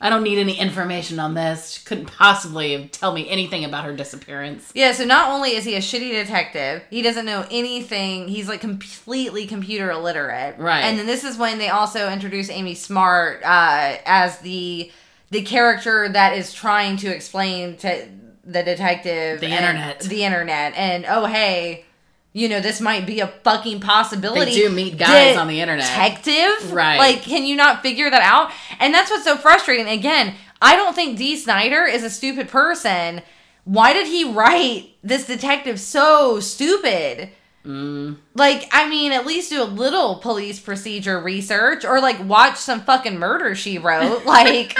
[0.00, 1.72] I don't need any information on this.
[1.72, 4.70] She couldn't possibly tell me anything about her disappearance.
[4.74, 8.26] Yeah, so not only is he a shitty detective, he doesn't know anything.
[8.28, 10.58] He's like completely computer illiterate.
[10.58, 10.80] Right.
[10.84, 14.90] And then this is when they also introduce Amy Smart uh, as the
[15.30, 18.08] the character that is trying to explain to
[18.44, 20.00] the detective The internet.
[20.00, 21.84] the internet, and oh hey,
[22.32, 24.52] you know this might be a fucking possibility.
[24.52, 25.86] They do meet guys on the internet.
[25.86, 26.98] Detective, Right.
[26.98, 28.52] Like, can you not figure that out?
[28.78, 29.88] And that's what's so frustrating.
[29.88, 33.22] Again, I don't think Dee Snider is a stupid person.
[33.64, 37.30] Why did he write this detective so stupid?
[37.64, 38.16] Mm.
[38.34, 42.80] Like, I mean, at least do a little police procedure research or like watch some
[42.80, 44.24] fucking murder she wrote.
[44.30, 44.76] Like,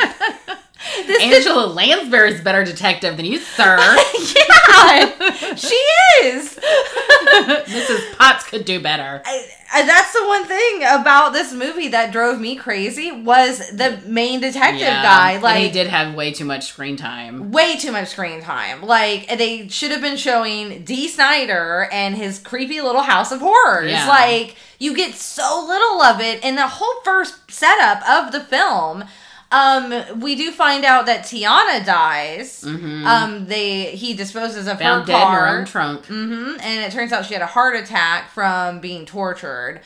[1.07, 3.77] this is Angela Lansbury's a better detective than you, sir.
[4.37, 5.77] yeah, she
[6.25, 6.59] is.
[7.31, 8.17] Mrs.
[8.17, 9.23] Potts could do better.
[9.25, 14.01] I, I, that's the one thing about this movie that drove me crazy was the
[14.07, 15.33] main detective guy.
[15.33, 17.53] and Like, he did have way too much screen time.
[17.53, 18.83] way too much screen time.
[18.83, 23.91] Like they should have been showing Dee Snider and his creepy little house of horrors.
[23.91, 24.09] Yeah.
[24.09, 29.05] Like you get so little of it in the whole first setup of the film.
[29.53, 32.63] Um, we do find out that Tiana dies.
[32.65, 33.05] Mhm.
[33.05, 35.65] Um, they he disposes of Found her dead in her car.
[35.67, 36.07] trunk.
[36.07, 39.81] hmm And it turns out she had a heart attack from being tortured.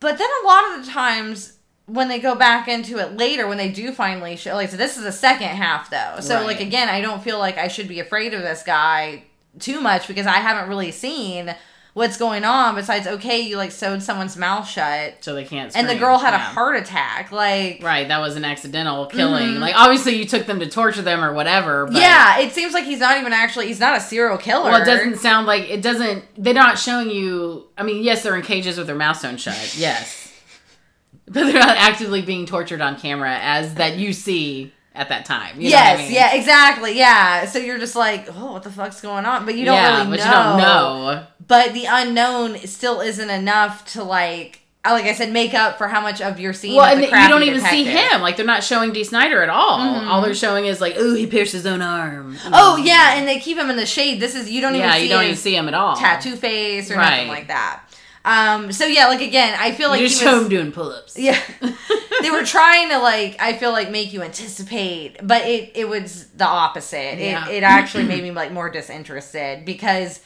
[0.00, 1.54] But then a lot of the times
[1.86, 4.96] when they go back into it later, when they do finally show, like, so this
[4.96, 6.20] is the second half though.
[6.20, 6.46] So, Right.
[6.46, 9.24] like, again, I don't feel like I should be afraid of this guy
[9.58, 11.54] too much because I haven't really seen
[11.94, 15.76] what's going on besides, okay, you like sewed someone's mouth shut So they can't.
[15.76, 17.30] and the girl had a heart attack.
[17.32, 19.56] Like, Right, that was an accidental killing.
[19.56, 19.60] Mhm.
[19.60, 21.84] Like obviously you took them to torture them or whatever.
[21.86, 24.70] But yeah, it seems like he's not even actually, he's not a serial killer.
[24.70, 26.24] Well, it doesn't sound like it doesn't.
[26.36, 27.66] They're not showing you.
[27.76, 29.74] I mean, yes, they're in cages with their mouths sewn shut.
[29.76, 30.32] Yes,
[31.26, 35.60] but they're not actively being tortured on camera as that you see at that time.
[35.60, 36.12] You know I yes, mean?
[36.12, 37.46] yeah, exactly, yeah.
[37.46, 39.44] So you're just like, oh, what the fuck's going on?
[39.46, 40.24] But you don't yeah, really but know.
[40.26, 41.26] you don't know.
[41.46, 45.86] But the unknown still isn't enough to like, uh, like I said, make up for
[45.88, 46.74] how much of your scene.
[46.76, 48.20] Well, and you don't even see him.
[48.20, 49.78] Like they're not showing Dee Snider at all.
[49.78, 50.06] Mhm.
[50.08, 52.36] All they're showing is like, oh, he pierced his own arm.
[52.52, 54.18] Oh yeah, and they keep him in the shade.
[54.20, 55.96] This is you don't yeah, even Yeah, you don't even see him at all.
[55.96, 57.10] tattoo face or Right.
[57.10, 57.82] nothing like that.
[58.24, 58.70] Um.
[58.72, 61.18] So yeah, like again, I feel like you he just was- him doing pull-ups.
[61.18, 61.38] Yeah.
[62.22, 66.28] they were trying to like I feel like make you anticipate, but it it was
[66.28, 67.18] the opposite.
[67.18, 67.48] Yeah.
[67.48, 70.20] It it actually made me like more disinterested because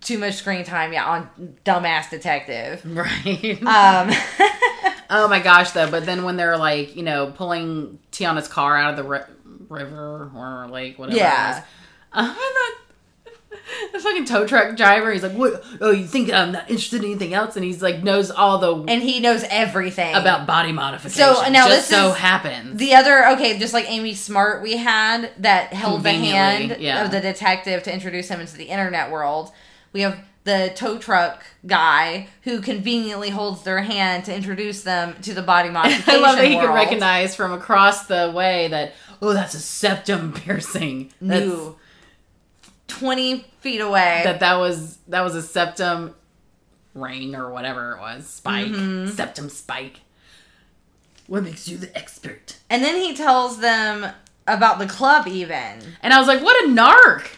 [0.00, 2.82] too much screen time yeah on dumbass detective.
[2.86, 3.62] Right.
[3.64, 4.10] Um
[5.14, 5.90] Oh my gosh, though.
[5.90, 9.20] But then when they're like, you know, pulling Tiana's car out of the ri-
[9.68, 11.50] river or lake, whatever Yeah.
[11.50, 11.64] it was.
[12.14, 12.34] Uh,
[13.92, 15.64] the, fucking tow truck driver, he's like, what?
[15.80, 17.56] Oh, you think I'm not interested in anything else?
[17.56, 21.34] And he's like, knows all the and he knows everything about body modification.
[21.34, 22.78] So, now just this so happens.
[22.78, 27.04] the other okay, just like Amy Smart we had that held the hand yeah.
[27.04, 29.52] of the detective to introduce him into the internet world.
[29.92, 35.34] We have the tow truck guy who conveniently holds their hand to introduce them to
[35.34, 36.14] the body modification.
[36.14, 36.74] I love that he could world.
[36.74, 41.12] recognize from across the way that, oh, that's a septum piercing.
[41.20, 41.76] That's, New.
[42.98, 44.20] 20 feet away.
[44.24, 46.14] that that was that was a septum
[46.94, 49.10] ring or whatever it was spike Mm-hmm.
[49.14, 50.00] septum spike
[51.26, 54.12] what makes you the expert and then he tells them
[54.46, 55.80] about the club even.
[56.02, 57.28] and i was like what a narc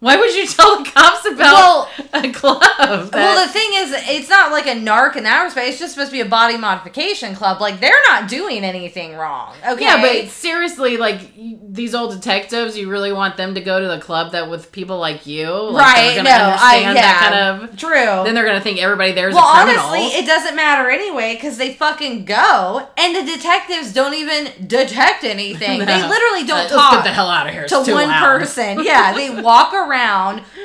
[0.00, 3.94] why would you tell the cops about Well- a club that- well, the thing is,
[4.08, 5.68] it's not like a narc in that respect.
[5.68, 7.60] It's just supposed to be a body modification club.
[7.60, 9.54] Like, they're not doing anything wrong.
[9.66, 9.84] Okay.
[9.84, 13.98] yeah but seriously like these old detectives you really want them to go to the
[14.00, 16.16] club that with people like you like, right.
[16.24, 16.94] No, I, yeah.
[16.94, 17.34] that kind
[17.70, 18.24] of True.
[18.24, 21.58] then they're gonna think everybody there's well, a criminal honestly, it doesn't matter anyway because
[21.58, 25.80] they fucking go, and the detectives don't even detect anything.
[25.80, 28.08] They literally Uh, don't let's talk get the hell out of here It's to one
[28.08, 28.20] loud.
[28.40, 28.82] person.
[28.82, 29.89] Yeah, they walk around,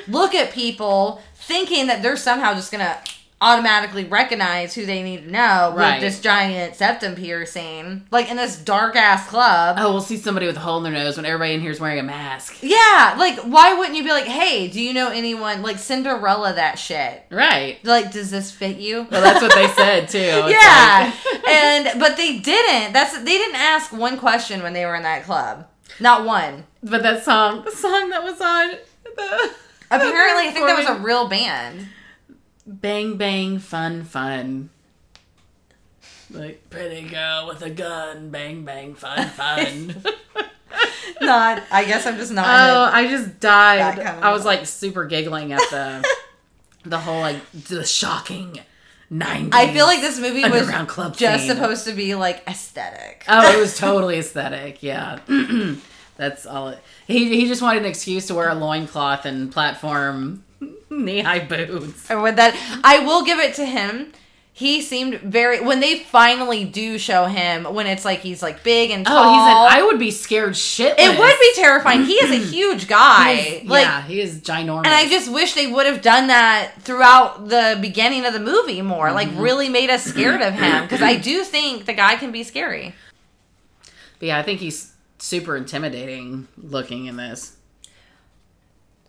[0.08, 2.98] look at people, thinking that they're somehow just gonna
[3.42, 5.96] automatically recognize who they need to know Right.
[5.96, 9.76] with this giant septum piercing, like in this dark ass club.
[9.78, 11.80] Oh, we'll see somebody with a hole in their nose when everybody in here is
[11.80, 12.56] wearing a mask.
[12.62, 16.80] Yeah, like why wouldn't you be like, hey, do you know anyone like Cinderella that
[16.80, 17.24] shit?
[17.30, 17.78] Right.
[17.84, 19.06] Like, does this fit you?
[19.12, 20.18] Well, that's what they said too.
[20.56, 22.94] Yeah, like- and but they didn't.
[22.94, 25.68] That's they didn't ask one question when they were in that club.
[26.00, 26.66] Not one.
[26.82, 28.72] but that song, the song that was on.
[29.16, 29.52] The,
[29.92, 31.88] Apparently, I think that was a real band.
[32.66, 34.70] bang bang fun fun.
[36.32, 40.04] Like pretty girl with a gun, bang bang fun fun.
[41.22, 41.64] Not.
[41.72, 42.46] I guess I'm just not.
[42.48, 43.96] oh, I just died.
[43.98, 46.06] Kind of I was like super giggling at the
[46.90, 48.60] the whole like the shocking
[49.10, 49.52] nineties.
[49.54, 51.56] I feel like this movie was club just scene.
[51.56, 53.24] supposed to be like aesthetic.
[53.28, 54.82] Oh, it was totally aesthetic.
[54.82, 55.20] Yeah.
[56.18, 56.70] That's all.
[56.70, 60.44] It, he he just wanted an excuse to wear a loincloth and platform
[60.90, 62.10] knee high boots.
[62.10, 64.12] Or with that, I will give it to him.
[64.58, 68.90] He seemed very when they finally do show him when it's like he's like big
[68.90, 69.18] and tall.
[69.18, 69.80] Oh, he's an.
[69.82, 70.96] I would be scared shitless.
[70.98, 72.06] it would be terrifying.
[72.06, 73.32] He is a huge guy.
[73.32, 74.86] Is- like yeah, he is ginormous.
[74.86, 78.82] And I just wish they would have done that throughout the beginning of the movie
[78.82, 79.12] more.
[79.12, 79.42] Like, Mm-hmm.
[79.42, 80.84] really made us scared of him.
[80.84, 82.96] Because I do think the guy can be scary.
[84.20, 84.94] But yeah, I think he's
[85.26, 87.58] super intimidating looking in this.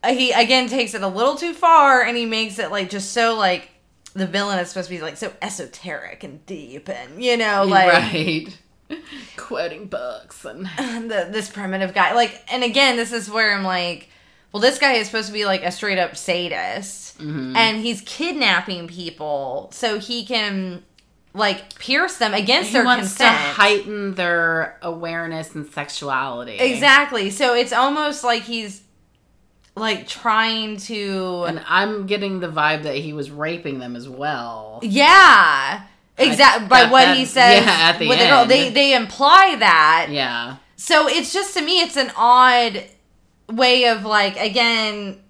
[0.03, 3.13] Uh, He, again, takes it a little too far and he makes it, like, just
[3.13, 3.69] so, like,
[4.15, 7.93] the villain is supposed to be, like, so esoteric and deep and, you know, like,
[7.93, 8.59] right.
[9.37, 12.15] Quoting books and the, this primitive guy.
[12.15, 14.09] Like, and again, this is where I'm like,
[14.53, 17.19] well, this guy is supposed to be, like, a straight up sadist.
[17.19, 17.57] Mm-hmm.
[17.57, 20.83] And he's kidnapping people so he can,
[21.37, 23.37] like, pierce them against he their wants consent.
[23.37, 26.57] to heighten their awareness and sexuality.
[26.59, 27.31] Exactly.
[27.31, 28.83] So it's almost like he's
[29.75, 34.81] like trying to And I'm getting the vibe that he was raping them as well.
[34.83, 35.83] Yeah.
[36.19, 38.39] Exactly by at what that- he says yeah, at the with the girl.
[38.41, 38.51] end.
[38.51, 40.07] They they imply that.
[40.11, 40.57] Yeah.
[40.77, 42.85] So it's just to me it's an odd
[43.51, 45.21] way of like again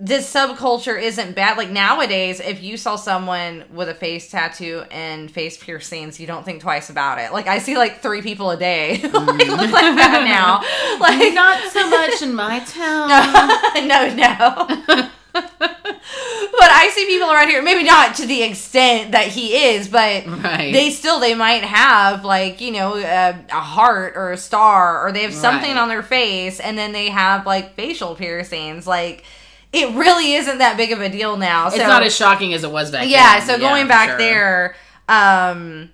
[0.00, 1.56] this subculture isn't bad.
[1.56, 6.44] Like nowadays, if you saw someone with a face tattoo and face piercings, you don't
[6.44, 7.32] think twice about it.
[7.32, 9.96] Like I see like three people a day like look like mm-hmm.
[9.96, 10.62] that now.
[11.00, 13.08] Like Not so much in my town.
[13.86, 15.10] no, no.
[15.32, 20.26] but I see people around here, maybe not to the extent that he is, but
[20.26, 20.72] Right.
[20.72, 25.12] they still they might have like you know a, a heart or a star or
[25.12, 25.80] they have something Right.
[25.80, 28.86] on their face, and then they have like facial piercings.
[28.86, 29.24] Like
[29.74, 31.66] it really isn't that big of a deal now.
[31.66, 33.10] It's not as shocking as it was back then.
[33.10, 33.38] yeah.
[33.38, 33.46] then.
[33.46, 34.18] So going back sure.
[34.18, 34.76] there,
[35.08, 35.90] um.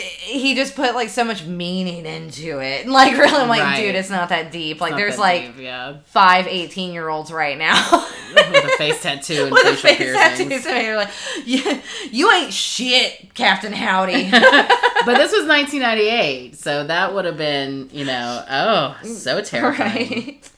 [0.00, 2.86] He just put like so much meaning into it.
[2.98, 3.80] Like really, I'm like, Right.
[3.80, 4.80] dude, it's not that deep.
[4.80, 7.74] Like there's like deep, yeah, five 18 year olds right now
[8.34, 10.38] with a face tattoo and with a face piercings.
[10.62, 11.10] tattoos and you're like
[11.44, 17.88] you, you ain't shit captain howdy but this was 1998, so that would have been,
[17.92, 20.08] you know, oh, so terrifying.
[20.10, 20.50] right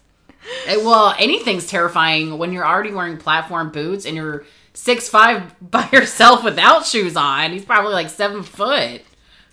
[0.68, 6.44] well, anything's terrifying when you're already wearing platform boots and you're six five by yourself
[6.44, 7.52] without shoes on.
[7.52, 9.02] He's probably like seven foot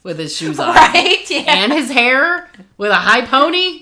[0.04, 0.74] with his shoes on.
[0.74, 3.82] right yeah And his hair with a high pony.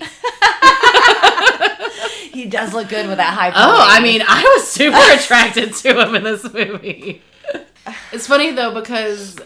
[2.32, 3.66] he does look good with that high oh, Pony.
[3.66, 3.86] Oh.
[3.88, 7.22] I mean, I was super attracted to him in this movie.
[8.12, 9.38] It's funny though because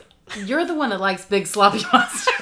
[0.44, 2.34] you're the one that likes big sloppy monsters.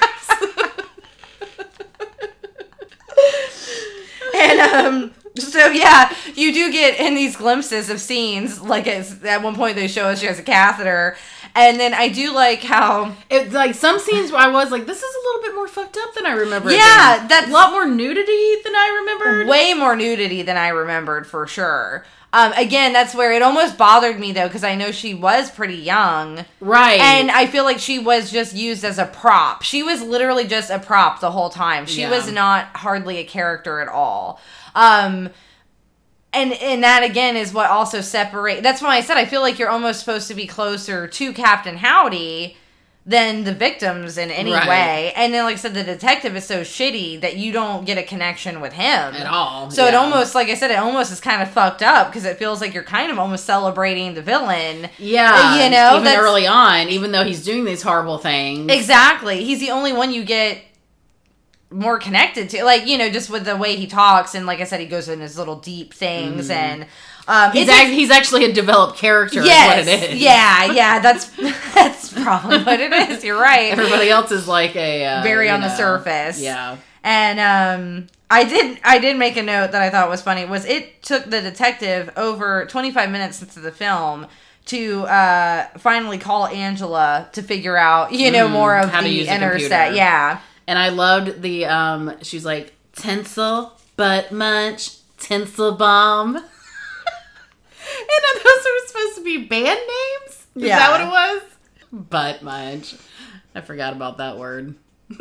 [4.39, 9.41] And um so yeah you do get in these glimpses of scenes like it's, at
[9.43, 11.15] one point they show us she has a catheter
[11.55, 14.97] and then i do like how It's like some scenes where I was like, this
[15.01, 16.71] is a little bit more fucked up than I remember.
[16.71, 19.47] Yeah, that's- a lot more nudity than I remembered.
[19.47, 22.05] way more nudity than I remembered for sure.
[22.31, 25.75] Um, again, that's where it almost bothered me though, because I know she was pretty
[25.77, 26.99] young, right.
[26.99, 29.63] and I feel like she was just used as a prop.
[29.63, 31.87] She was literally just a prop the whole time.
[31.87, 32.11] She Yeah.
[32.11, 34.39] was not hardly a character at all.
[34.75, 35.31] Um,
[36.31, 38.61] and and that again is what also separate.
[38.61, 41.77] That's why I said I feel like you're almost supposed to be closer to Captain
[41.77, 42.55] Howdy
[43.09, 44.67] than the victims in any Right.
[44.69, 45.13] way.
[45.15, 48.03] And then, like I said, the detective is so shitty that you don't get a
[48.03, 49.71] connection with him at all.
[49.71, 52.37] so it almost, like I said, it almost is kind of fucked up because it
[52.37, 54.89] feels like you're kind of almost celebrating the villain.
[54.99, 58.71] yeah, uh, you know, even early on, even though he's doing these horrible things.
[58.71, 59.43] Exactly.
[59.43, 60.61] He's the only one you get
[61.71, 62.63] more connected to.
[62.63, 64.35] Like, you know, just with the way he talks.
[64.35, 66.49] And like I said, he goes in his little deep things.
[66.49, 66.51] Mm-hmm.
[66.51, 66.85] And
[67.29, 67.51] um.
[67.53, 69.41] He's, it's a- act- he's actually a developed character.
[69.43, 70.21] yes, is what it is.
[70.21, 70.99] Yeah, yeah.
[70.99, 71.25] That's,
[71.73, 73.23] that's probably what it is.
[73.23, 73.71] You're right.
[73.71, 76.41] Everybody else is like a uh, Very on the surface.
[76.41, 76.77] Yeah.
[77.03, 80.65] And um I did I did make a note that I thought was funny was
[80.65, 84.27] it took the detective over 25 minutes into the film
[84.65, 89.07] to uh, finally call Angela to figure out, you know, more of Mm, how to
[89.07, 89.95] the use a interset.
[89.95, 90.41] Yeah.
[90.67, 96.43] And I loved the um she's like tinsel, butt munch, tinsel bomb.
[97.99, 100.47] and those were supposed to be band names?
[100.55, 100.79] Is Yeah.
[100.79, 101.41] that what it was?
[101.91, 102.95] Butt munch.
[103.55, 104.75] I forgot about that word.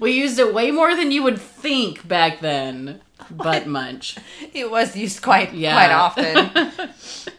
[0.00, 3.00] we used it way more than you would think back then.
[3.30, 4.16] Butt munch.
[4.54, 5.72] It was used quite Yeah.
[5.74, 6.34] quite often.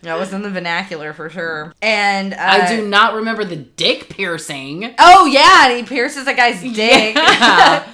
[0.01, 1.73] That was in the vernacular for sure.
[1.81, 4.95] And uh, I do not remember the dick piercing.
[4.99, 7.15] Oh yeah, and he pierces a guy's dick.
[7.15, 7.87] Yeah.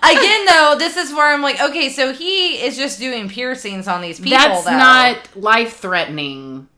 [0.18, 4.00] Again, though, this is where I'm like, okay, so he is just doing piercings on
[4.00, 4.38] these people.
[4.38, 4.70] That's though.
[4.76, 6.68] not life threatening.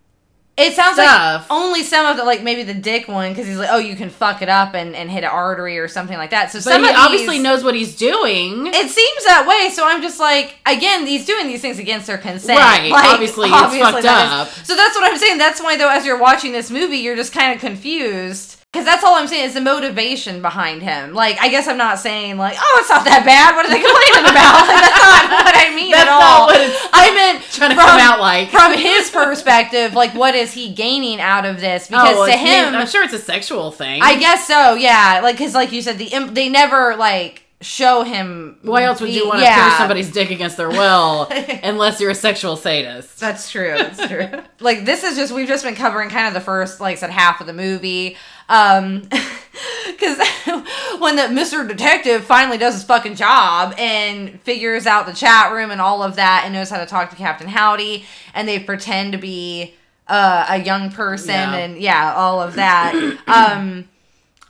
[0.55, 1.49] It sounds stuff.
[1.49, 3.97] like only some of the like maybe the dick one because he's like, oh, you
[3.97, 6.51] can fuck it up and, and hit an artery or something like that.
[6.51, 8.67] So But some he obviously these, knows what he's doing.
[8.67, 12.19] It seems that way, so I'm just like, again, he's doing these things against their
[12.19, 12.59] consent.
[12.59, 14.67] Right, Like, obviously, it's fucked that is- up.
[14.67, 15.39] so that's what I'm saying.
[15.39, 18.62] That's why, though, as you're watching this movie, you're just kind of confused.
[18.73, 21.13] Because that's all I'm saying is the motivation behind him.
[21.13, 23.55] Like, I guess I'm not saying, like, oh, it's not that bad.
[23.55, 24.65] What are they complaining about?
[24.67, 26.47] Like, that's not what I mean That's at all.
[26.47, 28.49] not what I meant trying to from, come out like.
[28.49, 31.89] from his perspective, like, what is he gaining out of this?
[31.93, 34.01] Oh, because Oh, to him, I'm sure it's a sexual thing.
[34.01, 35.21] I guess so, yeah.
[35.23, 38.57] Like, because, like you said, the imp- they never, like, show him.
[38.63, 39.69] Why else would you want to yeah.
[39.69, 41.29] pierce somebody's dick against their will
[41.63, 43.21] unless you're a sexual sadist?
[43.21, 43.75] That's true.
[43.77, 44.29] That's true.
[44.61, 47.41] like this is just we've just been covering kind of the first like said half
[47.41, 48.17] of the movie.
[48.53, 49.03] Um
[49.99, 50.19] cuz
[50.99, 51.67] when the Mr.
[51.67, 56.17] Detective finally does his fucking job and figures out the chat room and all of
[56.17, 59.75] that and knows how to talk to Captain Howdy and they pretend to be
[60.09, 61.55] uh, a young person Yeah.
[61.55, 62.93] and yeah, all of that.
[63.27, 63.89] um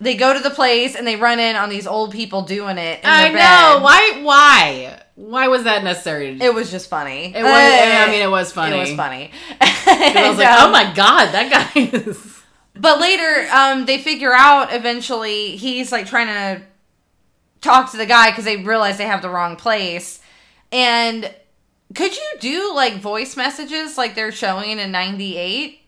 [0.01, 2.99] they go to the place and they run in on these old people doing it.
[3.01, 3.35] In I know.
[3.35, 3.83] bed.
[3.83, 4.21] Why?
[4.25, 4.99] Why?
[5.15, 6.39] Why was that necessary?
[6.41, 7.27] It was just funny.
[7.37, 8.77] It was- I mean, it was funny.
[8.79, 9.31] It was funny.
[9.61, 12.32] 'Cause I was like, And, oh um, my god, that guy is.
[12.83, 16.63] But later, um, they figure out eventually he's like trying to
[17.61, 20.21] talk to the guy because they realize they have the wrong place.
[20.73, 21.33] And
[21.95, 25.81] could you do like voice messages like they're showing in '98?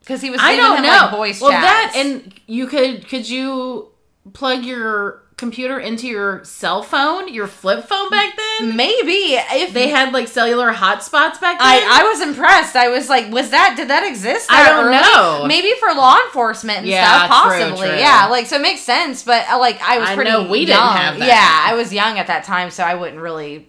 [0.00, 0.88] Because he was I don't him, know.
[0.88, 1.94] like voice well, chats.
[1.94, 3.88] that and you could could you
[4.34, 8.76] plug your computer into your cell phone, your flip phone back then?
[8.76, 11.66] maybe if They had like cellular hotspots back then.
[11.66, 12.76] I, I was impressed.
[12.76, 14.50] I was like, was that did that exist?
[14.50, 14.96] I don't early?
[14.98, 15.46] know.
[15.46, 17.88] Maybe for law enforcement and Yeah, stuff, possibly.
[17.88, 17.96] true.
[17.96, 19.22] Yeah, like so it makes sense.
[19.22, 20.30] But uh, like I was I pretty.
[20.30, 21.26] know we didn't have that.
[21.28, 23.68] Yeah, I was young at that time, so I wouldn't really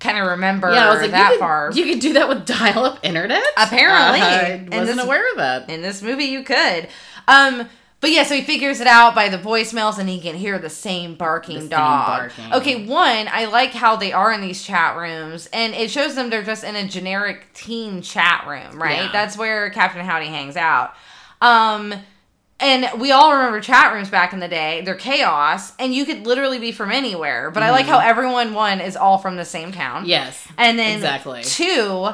[0.00, 1.70] kind of remember yeah, I was like, that you could, far.
[1.72, 3.42] you could do that with dial-up internet.
[3.56, 4.20] Apparently.
[4.20, 5.70] Uh, I wasn't this- aware of that.
[5.70, 6.88] in this movie, you could.
[7.26, 7.66] Um,
[8.04, 10.68] but yeah, so he figures it out by the voicemails, and he can hear the
[10.68, 12.06] same barking The same dog.
[12.06, 12.52] barking.
[12.52, 16.28] Okay, one, I like how they are in these chat rooms, and it shows them
[16.28, 19.04] they're just in a generic teen chat room, right?
[19.04, 19.10] Yeah.
[19.10, 20.92] That's where Captain Howdy hangs out.
[21.40, 21.94] Um,
[22.60, 24.82] and we all remember chat rooms back in the day.
[24.84, 27.50] They're chaos, and you could literally be from anywhere.
[27.50, 30.00] But I like how everyone one is all from the same town.
[30.02, 30.10] Mm-hmm.
[30.10, 30.46] Yes.
[30.58, 31.42] And then Exactly.
[31.42, 32.10] two,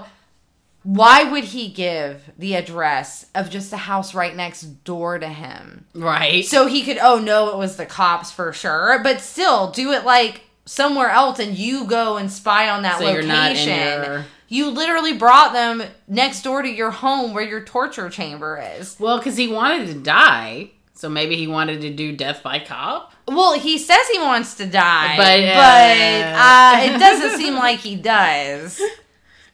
[0.83, 5.85] why would he give the address of just the house right next door to him?
[5.95, 6.45] Right.
[6.45, 10.05] So he could, oh no, it was the cops for sure, but still do it
[10.05, 13.79] like somewhere else and you go and spy on that So location.
[14.05, 18.97] your- You literally brought them next door to your home where your torture chamber is.
[18.99, 23.13] well, because he wanted to die, so maybe he wanted to do death by cop.
[23.29, 27.79] Well, he says he wants to die, But, but, uh, uh, it doesn't seem like
[27.79, 28.81] he does.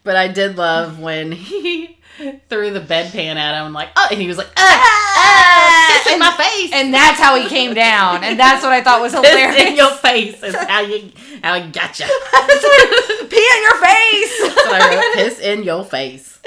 [0.07, 1.98] But I did love when he
[2.48, 4.62] threw the bedpan at him, like, oh, and he was like, ah,
[5.18, 6.70] ah, piss in And- my face.
[6.72, 8.24] And that's how he came down.
[8.24, 9.62] And that's what I thought was piss hilarious.
[9.70, 11.11] in your face is how you
[11.42, 12.04] how I gotcha.
[13.28, 14.40] Pee in your face.
[14.54, 15.14] What I wrote.
[15.14, 16.38] Piss in your face.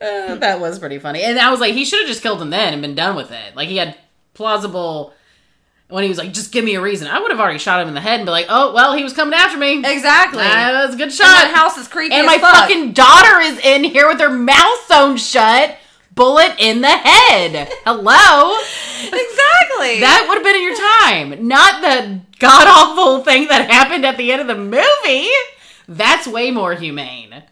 [0.00, 1.22] Uh, that was pretty funny.
[1.22, 3.30] And I was like, he should have just killed him then and been done with
[3.30, 3.54] it.
[3.56, 3.96] Like he had
[4.34, 5.14] plausible
[5.88, 7.06] when he was like, just give me a reason.
[7.08, 9.04] I would have already shot him in the head and be like, oh well, he
[9.04, 9.78] was coming after me.
[9.78, 10.38] exactly.
[10.42, 11.56] That was a good And that shot.
[11.56, 12.54] house is creepy And my fuck.
[12.54, 15.76] fucking daughter is in here with her mouth sewn shut.
[16.14, 17.68] Bullet in the head.
[17.84, 18.56] Hello.
[19.02, 20.00] exactly.
[20.00, 24.16] That would have been in your time, not the god awful thing that happened at
[24.16, 25.28] the end of the movie.
[25.86, 27.44] That's way more humane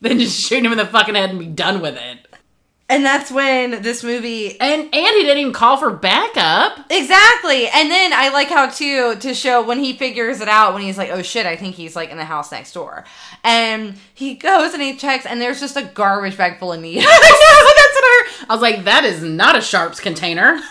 [0.00, 2.26] than just shooting him in the fucking head and be done with it.
[2.90, 6.84] And that's when this movie And and he didn't even call for backup.
[6.90, 7.68] Exactly.
[7.68, 10.98] And then I like how too to show when he figures it out when he's
[10.98, 13.04] like, "Oh shit, I think he's like in the house next door."
[13.44, 17.06] And he goes and he checks and there's just a garbage bag full of needles.
[17.08, 18.46] I know that's what I.
[18.50, 20.60] I was like, that is not a sharps container.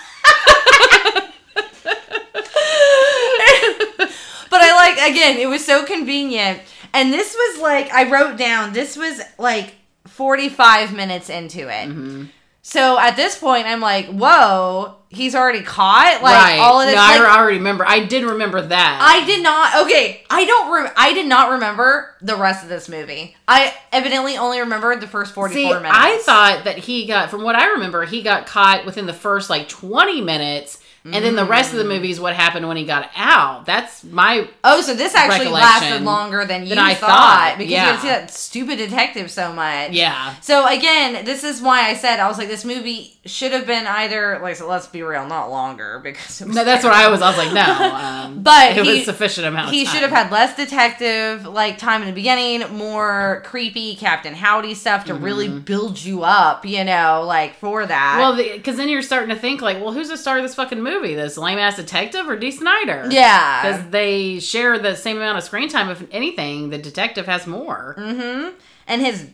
[4.50, 6.62] But I like again, it was so convenient.
[6.92, 9.76] And this was like I wrote down this was like
[10.20, 11.88] 45 minutes into it.
[11.88, 12.26] Mm-hmm.
[12.62, 16.22] So at this point, I'm like, whoa, he's already caught.
[16.22, 16.60] Like right.
[16.60, 16.96] all of this.
[16.96, 17.86] no, like, I already remember.
[17.88, 19.00] I did remember that.
[19.02, 19.86] I did not.
[19.86, 20.74] Okay, I don't.
[20.74, 23.38] Re- I did not remember the rest of this movie.
[23.48, 25.96] I evidently only remembered the first forty-four See, minutes.
[25.98, 29.50] I thought that he got, from what I remember, he got caught within the first
[29.50, 32.86] like 20 minutes, and then the rest of the movie is what happened when he
[32.86, 33.66] got out.
[33.66, 34.48] That's my.
[34.64, 37.86] Oh, so this actually lasted longer than you than I thought, thought, because yeah.
[37.86, 39.92] you had to see that stupid detective so much.
[39.92, 40.36] Yeah.
[40.42, 43.88] So again, this is why I said I was like, this movie should have been
[43.88, 47.22] either like, so let's be real, not longer because No, that's what I was.
[47.22, 47.96] I was like, no.
[47.96, 49.72] Um, But it he- was sufficient amount.
[49.72, 54.74] He should have had less detective like time in the beginning, more creepy Captain Howdy
[54.74, 58.18] stuff to really build you up, you know, like for that.
[58.20, 60.82] Well, because then you're starting to think like, well, who's the star of this fucking
[60.82, 60.89] movie?
[60.98, 63.08] This lame ass detective or Dee Snider?
[63.12, 65.90] yeah, Because they share the same amount of screen time.
[65.90, 67.96] If anything, the detective has more.
[67.98, 68.56] Mm-hmm.
[68.88, 69.30] and his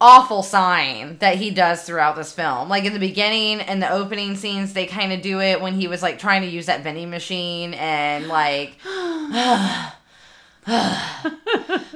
[0.00, 2.68] awful sign that he does throughout this film.
[2.68, 5.86] Like in the beginning and the opening scenes, they kind of do it when he
[5.88, 8.76] was like trying to use that vending machine and like.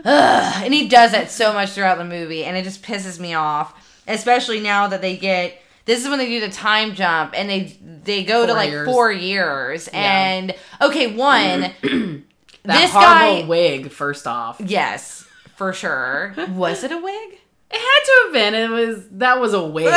[0.04, 3.74] and he does it so much throughout the movie, and it just pisses me off.
[4.06, 7.78] Especially now that they get this is when they do the time jump and they
[8.04, 8.86] they go to like years.
[8.86, 9.88] four years.
[9.90, 9.98] Yeah.
[10.26, 11.72] And okay, one
[12.64, 14.60] That this horrible guy wig, first off.
[14.60, 15.26] Yes,
[15.56, 16.34] for sure.
[16.50, 17.38] Was it a wig?
[17.70, 18.54] It had to have been.
[18.54, 19.86] It was that was a wig.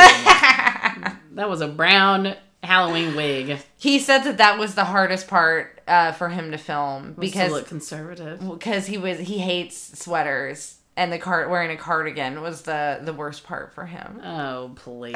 [1.33, 3.59] that was a brown Halloween wig.
[3.77, 7.19] he said that that was the hardest part uh, for him to film Was to
[7.19, 8.39] because look conservative.
[8.39, 13.13] because he was he hates sweaters and the cart wearing a cardigan was the the
[13.13, 15.15] worst part for him Oh please,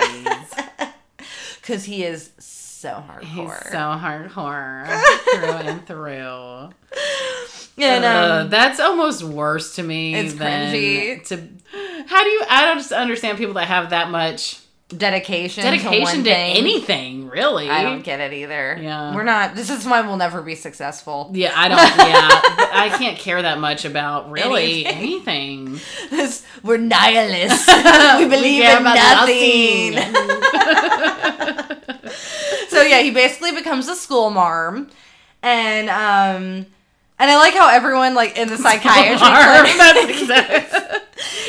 [1.61, 3.63] because he is so he's hardcore.
[3.71, 5.01] so hardcore
[5.31, 6.69] through and through.
[7.83, 11.27] and Uh, um, that's almost worse to me It's than cringy.
[11.27, 11.35] to.
[12.07, 12.43] How do you?
[12.49, 14.59] I don't just understand people that have that much
[14.89, 16.57] dedication, to, dedication to, thing.
[16.57, 17.29] anything.
[17.29, 18.77] Really, I don't get it either.
[18.79, 19.15] Yeah.
[19.15, 19.55] we're not.
[19.55, 21.29] This is why we'll never be successful.
[21.33, 21.75] Yeah, I don't.
[22.05, 22.29] Yeah,
[22.71, 25.79] I can't care that much about really Anything.
[26.11, 26.45] anything.
[26.63, 27.67] we're nihilists.
[27.67, 29.93] we believe care in about nothing.
[32.69, 34.89] so yeah, he basically becomes a school marm,
[35.41, 36.65] and um,
[37.17, 40.94] and I like how everyone like in the psychiatry clinic, That's exactly.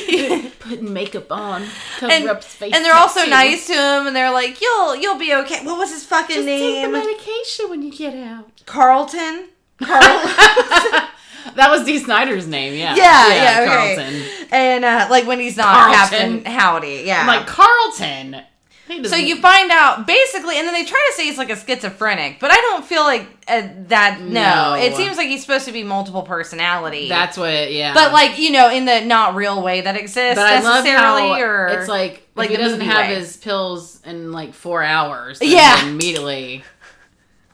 [0.61, 1.64] Putting makeup on,
[1.98, 2.72] cover and, up his face.
[2.74, 5.90] and they're also nice to him, and they're like, "You'll you'll be okay." What was
[5.90, 6.92] his fucking Just take the name?
[6.92, 8.50] medication when you get out.
[8.66, 9.48] Carlton.
[9.82, 10.00] Carl.
[11.54, 12.74] That was Dee Snider's name.
[12.74, 12.94] Yeah.
[12.96, 13.94] Yeah, yeah, okay.
[13.94, 14.48] Carlton.
[14.50, 16.40] and uh, like when he's not Carlton.
[16.42, 17.20] Captain Howdy, yeah.
[17.20, 18.42] I'm like Carlton.
[18.89, 22.39] So you find out basically, and then they try to say he's like a schizophrenic,
[22.39, 24.20] but I don't feel like uh, that.
[24.20, 24.30] No.
[24.30, 24.74] No.
[24.74, 27.09] it seems like he's supposed to be multiple personality.
[27.09, 27.53] That's what.
[27.53, 27.95] It, yeah.
[27.95, 31.41] but like you know, in the not real way that exists But I love necessarily,
[31.41, 33.16] how or it's like like he doesn't have way.
[33.16, 35.39] his pills in like four hours.
[35.43, 35.87] Yeah.
[35.89, 36.62] immediately.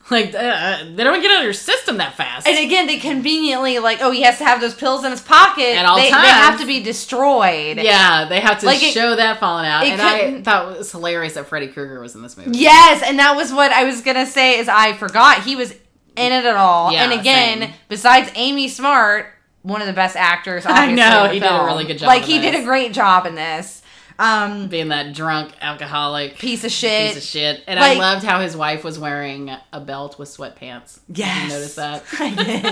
[0.11, 2.45] Like uh, they don't get out of your system that fast.
[2.45, 5.77] And again, they conveniently like, oh, he has to have those pills in his pocket.
[5.77, 6.23] At all they, times.
[6.23, 7.77] they have to be destroyed.
[7.77, 9.85] yeah, they have to Like, it- show that falling out.
[9.85, 12.51] And I thought it was hilarious that Freddy Krueger was in this movie.
[12.57, 14.59] Yes, and that was what I was gonna say.
[14.59, 16.91] Is I forgot he was in it at all.
[16.91, 17.73] Yeah, and again, same.
[17.87, 19.27] besides Amy Smart,
[19.61, 20.65] one of the best actors.
[20.67, 23.35] I know, he did a really good job Like he did a great job in
[23.35, 23.81] this.
[24.19, 27.09] Um, Being that drunk alcoholic piece of shit.
[27.13, 27.63] piece of shit.
[27.67, 30.99] And Like- I loved how his wife was wearing a belt with sweatpants.
[31.07, 31.43] Yes.
[31.43, 32.03] you notice that?
[32.19, 32.65] I did.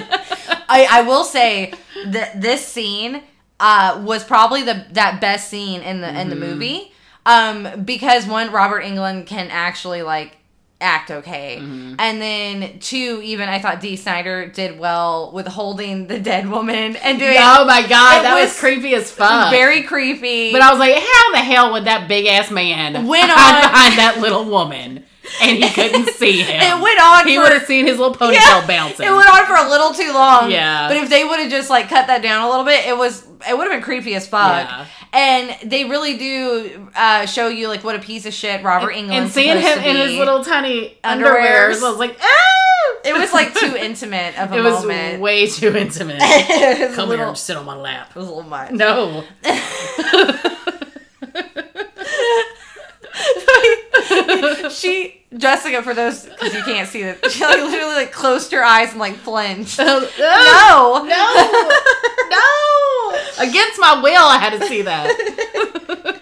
[0.70, 1.74] I, I will say
[2.08, 3.24] that this scene
[3.60, 6.46] uh, was probably the that best scene in the in the Mm-hmm.
[6.46, 6.92] movie.
[7.26, 10.38] Um, because one, Robert Englund can actually like
[10.82, 11.96] act okay, Mm-hmm.
[12.00, 16.96] and then two, even I thought Dee Snider did well with holding the dead woman
[16.96, 19.52] and doing oh my god, that was, was creepy as fuck.
[19.52, 20.52] very creepy.
[20.52, 23.98] But I was like, how the hell would that big ass man Went on- behind
[24.00, 25.06] that little woman
[25.42, 26.62] and he couldn't see him?
[26.62, 27.28] it went on.
[27.28, 29.06] He would have seen his little ponytail Yeah, bouncing.
[29.08, 30.50] It went on for a little too long.
[30.52, 30.88] Yeah.
[30.88, 33.26] But if they would have just like cut that down a little bit, it was
[33.48, 34.68] it would have been creepy as fuck.
[34.68, 34.86] Yeah.
[35.14, 39.12] And they really do uh, show you like what a piece of shit Robert Englund
[39.12, 42.98] and seeing him in his little tiny underwear, I was like, ah!
[43.04, 45.22] It was like too intimate of a It was moment.
[45.22, 46.20] way too intimate.
[46.96, 48.12] Come little, here and sit on my lap.
[48.12, 48.72] It was a little much.
[48.72, 49.24] No.
[54.72, 57.20] she Jessica for those because you can't see it.
[57.32, 59.80] She like literally like closed her eyes and like flinched.
[59.84, 61.08] Oh, no.
[61.08, 62.38] no, No.
[63.40, 63.50] No.
[63.50, 65.08] Against my will, I had to see that.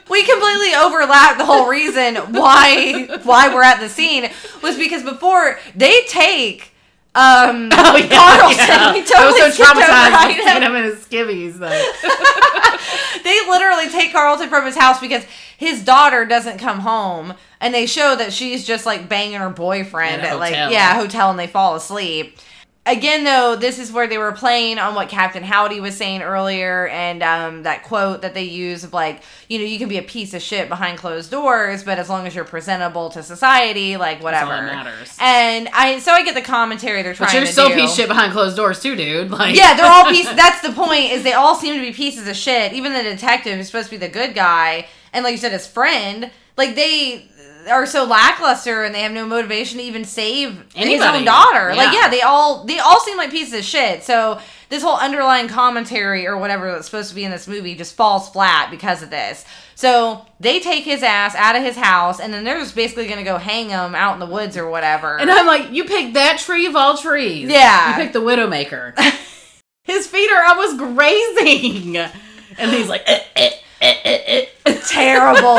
[0.10, 4.30] we completely overlapped the whole reason why why we're at the scene
[4.64, 6.72] was because before they take
[7.20, 8.58] Um, Oh yeah, Carlton.
[8.58, 8.94] yeah.
[8.94, 10.48] We I totally was so traumatized him.
[10.48, 11.60] seeing him in his skivvies.
[13.24, 15.24] They literally take Carlton from his house because
[15.58, 20.22] his daughter doesn't come home, and they show that she's just like banging her boyfriend
[20.22, 22.38] At at, like yeah hotel, and they fall asleep.
[22.90, 26.88] Again, though, this is where they were playing on what Captain Howdy was saying earlier,
[26.88, 30.04] and um, that quote that they use of like, you know, you can be a
[30.04, 34.24] piece of shit behind closed doors, but as long as you're presentable to society, like
[34.24, 35.16] whatever matters.
[35.22, 37.40] And I, so I get the commentary they're trying to do.
[37.42, 37.76] but you're to so do.
[37.76, 39.30] piece of shit behind closed doors too, dude.
[39.30, 40.36] Like Yeah, they're all pieces.
[40.36, 41.12] That's the point.
[41.12, 42.74] Is they all seem to be pieces of shit.
[42.74, 45.68] Even the detective, who's supposed to be the good guy, and like you said, his
[45.68, 47.30] friend, like they
[47.70, 51.20] are so lackluster and they have no motivation to even save his Anybody.
[51.20, 51.70] own daughter.
[51.76, 52.02] Like, Yeah.
[52.04, 54.04] yeah, they all they all seem like pieces of shit.
[54.04, 54.40] So
[54.70, 58.30] this whole underlying commentary or whatever that's supposed to be in this movie just falls
[58.30, 59.44] flat because of this.
[59.76, 63.24] So they take his ass out of his house, and then they're just basically gonna
[63.24, 65.18] go hang him out in the woods or whatever.
[65.18, 67.50] And I'm like, you picked that tree of all trees.
[67.50, 67.90] Yeah.
[67.98, 68.94] You picked the Widowmaker.
[69.86, 71.98] His feet are almost grazing.
[72.58, 73.50] And he's like, eh, eh.
[74.90, 75.58] terrible,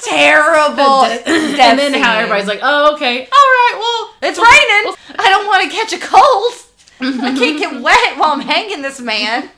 [0.00, 1.04] terrible.
[1.26, 3.20] and then how everybody's like, oh, okay.
[3.20, 4.14] All right, well.
[4.22, 4.94] It's raining.
[5.18, 6.52] I don't want to catch a cold.
[7.00, 9.50] I can't get wet while I'm hanging this man.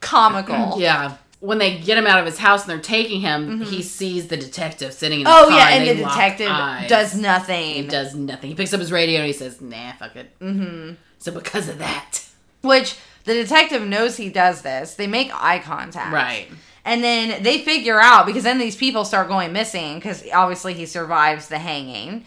[0.00, 0.80] Comical.
[0.80, 1.16] Yeah.
[1.40, 4.36] When they get him out of his house and they're taking him, he sees the
[4.36, 5.52] detective sitting in the Mm-hmm.
[5.52, 6.88] Oh yeah, and they the detective eyes.
[6.88, 7.74] does nothing.
[7.74, 8.50] He does nothing.
[8.50, 10.38] He picks up his radio and he says, nah, fuck it.
[10.40, 10.94] Mm-hmm.
[11.18, 12.24] So because of that.
[12.62, 14.94] Which the detective knows he does this.
[14.96, 16.12] They make eye contact.
[16.12, 16.48] Right.
[16.84, 20.86] And then they figure out because then these people start going missing because obviously he
[20.86, 22.24] survives the hanging.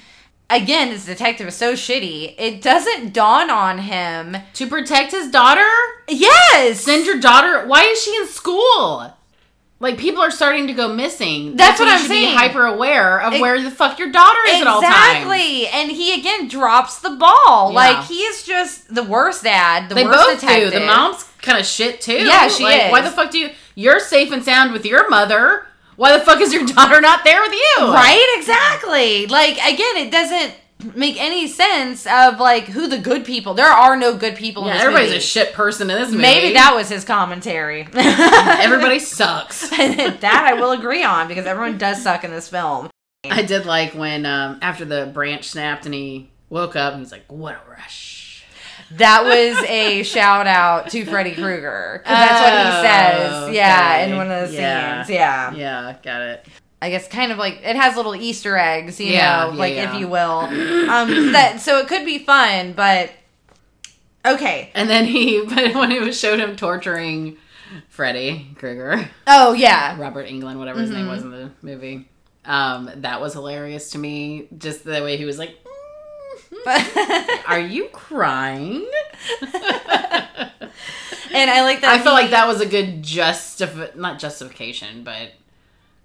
[0.49, 2.35] Again, this detective is so shitty.
[2.37, 4.37] It doesn't dawn on him.
[4.53, 5.67] To protect his daughter?
[6.07, 6.81] Yes.
[6.81, 7.65] Send your daughter.
[7.65, 9.13] Why is she in school?
[9.79, 11.55] Like people are starting to go missing.
[11.57, 12.31] That's what you I'm should saying.
[12.33, 14.93] Be hyper aware of Ex- where the fuck your daughter is at all times.
[15.25, 15.67] Exactly.
[15.67, 17.69] And he again drops the ball.
[17.71, 17.75] Yeah.
[17.75, 20.71] Like he is just the worst dad, the They worst both detective.
[20.73, 20.79] do.
[20.79, 22.13] The mom's kind of shit too.
[22.25, 22.91] Yeah, she like, is.
[22.91, 23.49] Why the fuck do you?
[23.75, 25.65] You're safe and sound with your mother.
[25.95, 27.75] Why the fuck is your daughter not there with you?
[27.93, 28.35] Right?
[28.37, 29.27] Exactly.
[29.27, 30.55] Like again, it doesn't
[30.95, 33.53] make any sense of like who the good people.
[33.53, 35.17] There are no good people Yeah, in this everybody's movie.
[35.17, 36.21] a shit person in this movie.
[36.23, 37.87] Maybe that was his commentary.
[37.93, 39.69] everybody sucks.
[39.69, 42.89] that I will agree on because everyone does suck in this film.
[43.29, 47.11] I did like when um, after the branch snapped and he woke up and he's
[47.13, 48.19] like, "What a rush."
[48.91, 52.01] That was a shout out to Freddy Krueger.
[52.05, 52.81] 'cause that's what he Oh,
[53.47, 53.55] says.
[53.55, 54.11] Yeah, okay.
[54.11, 55.03] in one of the Yeah.
[55.03, 55.15] scenes.
[55.15, 55.53] Yeah.
[55.53, 56.45] Yeah, got it.
[56.81, 59.73] I guess kind of like it has little Easter eggs, you Yeah, know, yeah, like
[59.73, 60.39] if you will.
[60.89, 63.09] Um that so it could be fun, but
[64.25, 64.69] okay.
[64.73, 67.37] And then he, but when he was showed him torturing
[67.89, 69.95] Freddy Krueger, Oh yeah.
[69.99, 72.07] Robert Englund, whatever his name was in the movie,
[72.45, 74.47] um, that was hilarious to me.
[74.57, 75.57] Just the way he was like,
[76.65, 78.87] "Mm, "Are you crying?"
[79.41, 85.03] and I like that I feel he- like that was a good justif not justification,
[85.03, 85.31] but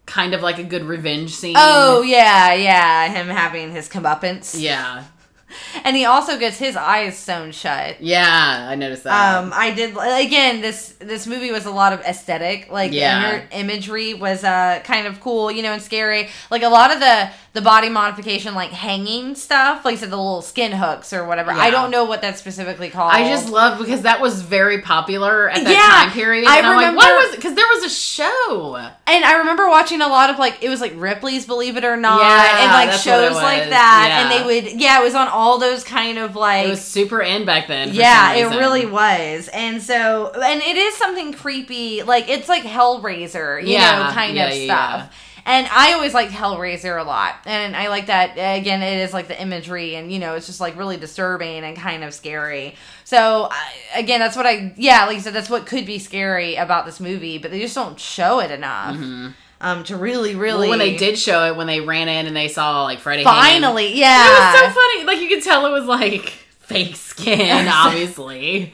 [0.07, 1.55] kind of like a good revenge scene.
[1.59, 4.59] Oh yeah, yeah, him having his comeuppance.
[4.59, 5.05] yeah,
[5.85, 8.01] And he also gets his eyes sewn shut.
[8.03, 9.39] yeah, I noticed that.
[9.43, 10.61] Um, I did again.
[10.61, 13.41] This this movie was a lot of aesthetic, like Yeah.
[13.49, 16.29] the imagery was uh kind of cool, you know, and scary.
[16.51, 20.17] Like a lot of the the body modification, like hanging stuff, like you said, the
[20.17, 21.51] little skin hooks or whatever.
[21.51, 23.11] I don't know what that's specifically called.
[23.13, 26.47] I just love because that was very popular at that Yeah, time period.
[26.47, 27.37] I I'm like, remember- what was it?
[27.37, 28.77] Because there was a show.
[29.07, 31.97] and I remember watching a lot of like it was like Ripley's Believe It or
[31.97, 34.21] Not, Yeah, and like that's what it shows like that, Yeah.
[34.23, 37.23] and they would yeah, it was on all those kind of like It was super
[37.23, 37.95] in back then.
[37.95, 39.49] yeah, it really was.
[39.53, 42.03] And so, and it is something creepy.
[42.03, 45.25] Like, it's like Hellraiser, you Yeah, know, kind yeah, of yeah, stuff.
[45.47, 47.37] And I always liked Hellraiser a lot.
[47.47, 50.61] And I like that, again, it is like the imagery and, you know, it's just
[50.61, 52.75] like really disturbing and kind of scary.
[53.05, 53.49] So,
[53.95, 56.99] again, that's what I, yeah, like you said, that's what could be scary about this
[56.99, 58.97] movie, but they just don't show it enough.
[58.97, 59.29] Mm-hmm.
[59.61, 60.69] Um, to really, really.
[60.69, 63.25] Well, when they did show it, when they ran in and they saw like hanging,
[63.25, 64.25] Finally, yeah.
[64.27, 65.05] It was so funny.
[65.05, 66.29] Like you could tell it was like
[66.61, 68.73] fake skin, obviously.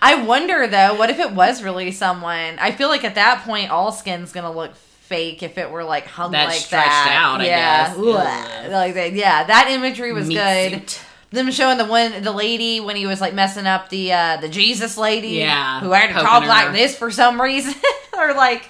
[0.00, 2.58] I wonder though, what if it was really someone?
[2.58, 6.06] I feel like at that point, all skin's gonna look fake if it were like
[6.06, 7.18] hung That's like that.
[7.20, 7.98] out, I yeah, guess.
[7.98, 8.06] Ugh.
[8.06, 8.70] Ugh.
[8.72, 9.12] like that.
[9.12, 10.72] Yeah, that imagery was Meat good.
[10.90, 11.00] suit.
[11.32, 14.48] Them showing the one, the lady when he was like messing up the uh the
[14.48, 17.74] Jesus lady, Yeah, who had to talk like this for some reason,
[18.18, 18.69] or like.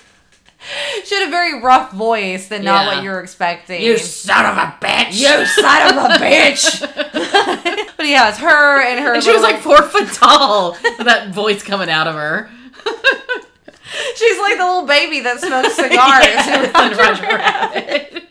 [1.05, 2.95] She had a very rough voice than not Yeah.
[2.95, 3.83] what you're expecting.
[3.83, 5.13] You son of a bitch!
[5.19, 6.81] You son of a bitch!
[7.97, 9.15] but yeah, it's her and her.
[9.15, 10.73] And she was like four foot tall.
[10.83, 12.51] with that voice coming out of her.
[14.15, 16.75] She's like the little baby that smokes cigars.
[16.75, 18.25] Roger Roger Rabbit.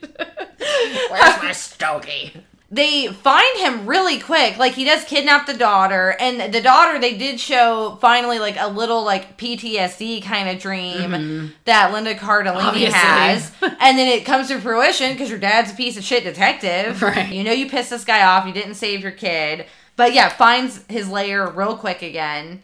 [1.09, 2.33] Where's my stogie?
[2.71, 4.57] They find him really quick.
[4.57, 8.67] Like he does kidnap the daughter, and the daughter they did show finally like a
[8.67, 12.99] little like PTSD kind of dream that Linda Cardellini Obviously.
[12.99, 17.01] has, and then it comes to fruition because your dad's a piece of shit detective.
[17.01, 17.31] Right.
[17.31, 18.45] You know you pissed this guy off.
[18.45, 19.65] You didn't save your kid,
[19.95, 22.61] but yeah, finds his lair real quick again.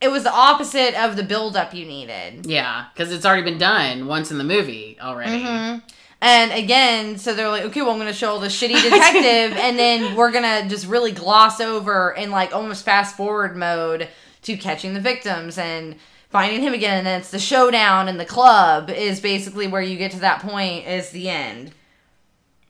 [0.00, 2.46] It was the opposite of the buildup you needed.
[2.46, 5.42] Yeah, because it's already been done once in the movie already.
[5.42, 5.78] Mm-hmm.
[6.20, 9.56] And again, so they're like, okay, well, I'm going to show all the shitty detective,
[9.56, 14.08] and then we're going to just really gloss over in like almost fast forward mode
[14.42, 15.94] to catching the victims and
[16.28, 16.98] finding him again.
[16.98, 20.42] And then it's the showdown in the club is basically where you get to that
[20.42, 21.70] point is the end.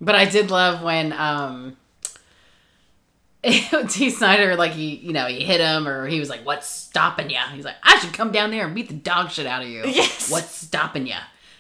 [0.01, 1.77] But I did love when um
[3.43, 7.31] Dee Snider, like he, you know, he hit him, or he was like, "What's stopping
[7.31, 9.69] ya?" He's like, "I should come down there and beat the dog shit out of
[9.69, 10.31] you." Yes.
[10.31, 11.19] What's stopping ya?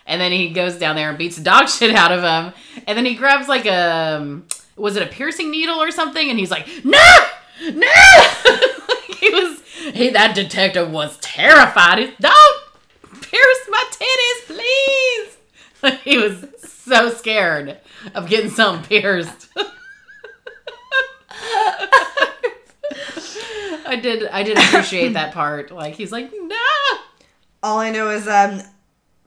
[0.08, 2.52] And then he goes down there and beats the dog shit out of him,
[2.86, 4.46] and then he grabs like a, um,
[4.76, 6.28] was it a piercing needle or something?
[6.28, 7.26] And he's like, "No,
[7.60, 7.86] no!"
[9.18, 11.98] he was, he that detective was terrified.
[11.98, 12.62] He's, "Don't
[13.20, 15.36] pierce my titties, please!"
[16.04, 17.76] he was so scared
[18.14, 19.48] of getting something pierced.
[23.86, 25.70] I did I did appreciate that part.
[25.70, 26.56] Like he's like, no.
[27.62, 28.62] All I know is um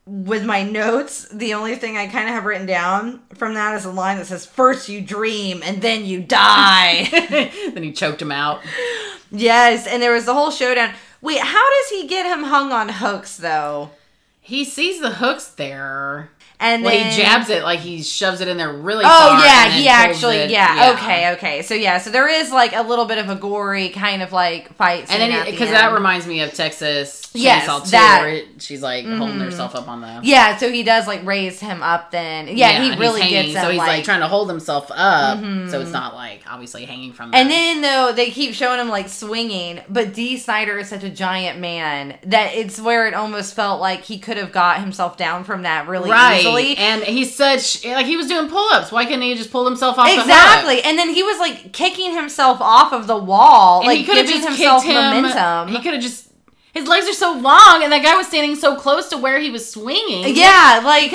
[0.06, 3.86] with my notes, the only thing I kind of have written down from that is
[3.86, 7.08] a line that says, First you dream and then you die.
[7.74, 8.62] then he choked him out.
[9.32, 10.94] yes, and there was the whole showdown.
[11.22, 13.92] Wait, how does he get him hung on hooks though?
[14.40, 16.32] He sees the hooks there.
[16.60, 19.70] And Well, then, he jabs it like he shoves it in there really Oh yeah,
[19.70, 21.62] he actually it- yeah, Okay, okay.
[21.64, 24.74] So yeah, so there is like a little bit of a gory kind of like
[24.76, 28.22] fight scene And then the because that reminds me of Texas Yes, Chainsaw 2, that-
[28.22, 29.42] where it- she's like holding mm-hmm.
[29.42, 32.48] herself up on the Yeah, so he does like raise him up then.
[32.50, 34.92] Yeah, and he really hanging, gets him so he's like, like, trying to hold himself
[34.92, 35.92] up, so it's mm-hmm.
[35.92, 37.34] not like obviously hanging from.
[37.34, 41.10] And then though they keep showing him like swinging, but Dee Snider is such a
[41.10, 45.44] giant man that it's where it almost felt like he could have got himself down
[45.44, 46.78] from that really right, easily.
[46.78, 48.92] and he's such like he was doing pull ups.
[48.92, 50.20] Why couldn't he just pull himself off the?
[50.20, 54.06] Exactly, and then he was like kicking himself off of the wall, And like he
[54.06, 54.96] could have giving just himself him.
[54.96, 55.70] momentum.
[55.70, 56.31] He could have just.
[56.74, 59.50] His legs are so long, and that guy was standing so close to where he
[59.50, 60.36] was swinging.
[60.36, 61.12] yeah, like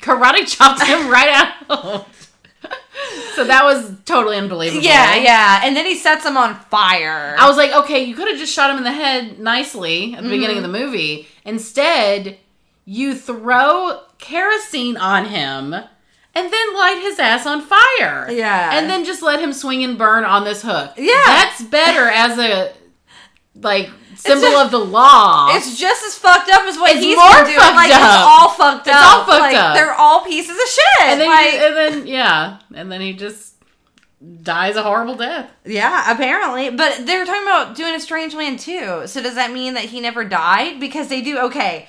[0.00, 2.06] karate chopped him right out.
[3.34, 4.82] so that was totally unbelievable.
[4.84, 7.34] yeah, yeah, and then he sets him on fire.
[7.38, 10.22] I was like, okay, you could have just shot him in the head nicely at
[10.22, 10.64] the beginning Mm-hmm.
[10.66, 11.26] of the movie.
[11.44, 12.38] Instead,
[12.84, 18.30] you throw kerosene on him and then light his ass on fire.
[18.30, 18.70] Yeah.
[18.78, 20.92] And then just let him swing and burn on this hook.
[20.96, 21.12] Yeah.
[21.26, 22.72] That's better as a
[23.62, 25.54] like symbol just- of the law.
[25.56, 27.56] It's just as fucked up as what It's he's more doing.
[27.58, 28.00] fucked like up.
[28.00, 29.04] it's all fucked It's up.
[29.18, 29.74] all fucked like, up.
[29.76, 31.08] They're all pieces of shit.
[31.08, 33.54] and then like, and then yeah, and then he just
[34.42, 35.50] dies a horrible death.
[35.64, 36.68] yeah, apparently.
[36.70, 39.06] But they're talking about doing a Strangeland too.
[39.06, 40.78] So does that mean that he never died?
[40.80, 41.38] Because they do.
[41.38, 41.88] Okay.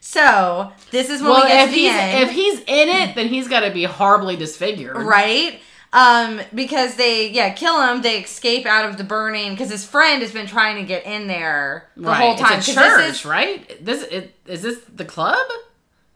[0.00, 2.88] So this is when Well, we get if to the he's end, if he's in
[2.88, 4.96] it, then he's got to be horribly disfigured.
[4.96, 5.60] right?
[5.96, 8.02] Um, because they yeah kill him.
[8.02, 11.26] They escape out of the burning because his friend has been trying to get in
[11.26, 12.20] there the Right.
[12.20, 12.58] whole time.
[12.58, 13.82] It's church, This is, right?
[13.84, 15.46] This it, is this the club?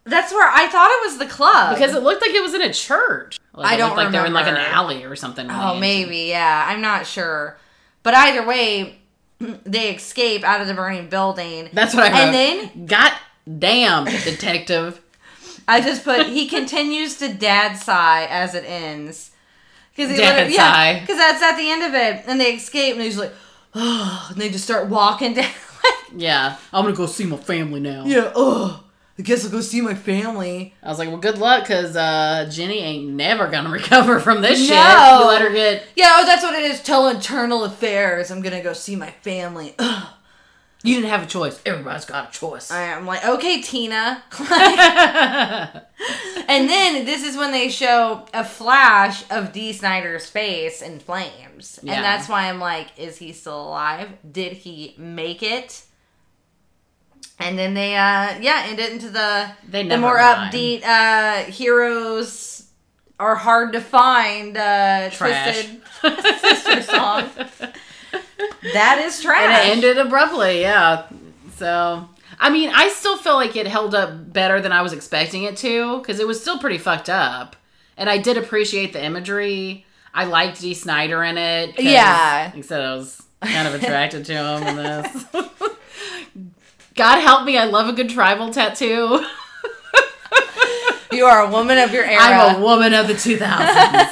[0.05, 2.63] that's where I thought it was the club Because it looked like it was in
[2.63, 3.39] a church.
[3.55, 5.47] Like, I it don't looked like they were in like an alley or something.
[5.51, 6.67] Oh, maybe, yeah.
[6.69, 7.59] I'm not sure.
[8.03, 8.99] But either way,
[9.65, 11.69] they escape out of the burning building.
[11.73, 12.19] That's what I wrote.
[12.19, 13.13] And then God
[13.59, 15.01] damn, detective.
[15.67, 19.30] I just put he continues to dad sigh as it ends.
[20.09, 21.01] Because sigh.
[21.01, 23.33] Because that's at the end of it, and they escape, and he's like,
[23.75, 25.51] oh, and they just start walking down.
[26.15, 28.05] Yeah, I'm gonna go see my family now.
[28.05, 28.85] yeah, oh,
[29.19, 30.75] I guess I'll go see my family.
[30.83, 34.59] I was like, well, good luck, cause uh, Jenny ain't never gonna recover from this
[34.59, 34.71] shit.
[34.71, 35.85] You let her get.
[35.97, 36.83] Yeah, oh, that's what it is.
[36.83, 38.31] Tell internal affairs.
[38.31, 39.75] I'm gonna go see my family.
[39.79, 40.09] Ugh.
[40.83, 41.61] You didn't have a choice.
[41.67, 42.71] Everybody's got a choice.
[42.71, 44.23] I'm like, okay, Tina.
[46.49, 51.79] And then this is when they show a flash of Dee Snider's face in flames.
[51.81, 51.95] Yeah.
[51.95, 54.09] And that's why I'm like, is he still alive?
[54.29, 55.85] Did he make it?
[57.39, 60.53] And then they uh yeah, end it into the They the more mind.
[60.53, 62.69] upbeat uh heroes
[63.21, 65.69] are hard to find uh Trash.
[66.01, 67.31] twisted sister song.
[68.73, 69.43] That is trash.
[69.45, 70.61] and it ended abruptly.
[70.61, 71.07] Yeah.
[71.57, 75.43] So I mean, I still feel like it held up better than I was expecting
[75.45, 77.55] it to because it was still pretty fucked up,
[77.99, 79.85] and I did appreciate the imagery.
[80.15, 81.79] I liked Dee Snider in it.
[81.79, 82.51] Yeah.
[82.55, 85.25] like I said, I was kind of attracted to him in this.
[86.97, 89.25] God help me, I love a good tribal tattoo.
[91.13, 92.19] you are a woman of your era.
[92.21, 94.11] I'm a woman of the 2000s.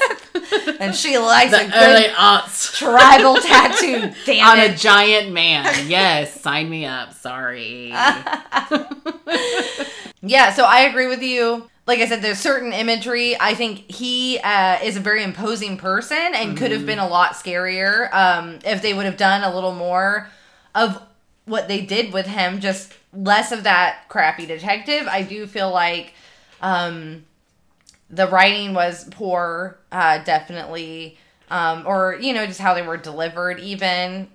[0.89, 2.73] And she likes The a good aughts.
[2.79, 4.13] tribal tattoo.
[4.27, 4.73] Damn on it.
[4.73, 5.65] a giant man.
[5.89, 7.15] Yes, sign me up.
[7.15, 7.93] Sorry.
[10.21, 11.69] Yeah, so I agree with you.
[11.87, 13.37] Like I said, there's certain imagery.
[13.41, 17.33] I think he uh, is a very imposing person and could have been a lot
[17.33, 20.29] scarier um, if they would have done a little more
[20.75, 21.01] of
[21.47, 25.07] what they did with him, just less of that crappy detective.
[25.09, 26.13] I do feel like
[26.61, 27.25] um,
[28.11, 31.19] the writing was poor, uh, definitely,
[31.51, 33.61] um, or you know, just how they were delivered.
[33.61, 34.29] Even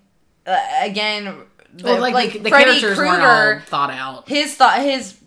[0.46, 1.36] uh, again,
[1.74, 4.28] the, well, like, like the, the Freddy characters weren't Krueger thought out.
[4.30, 5.20] his thought his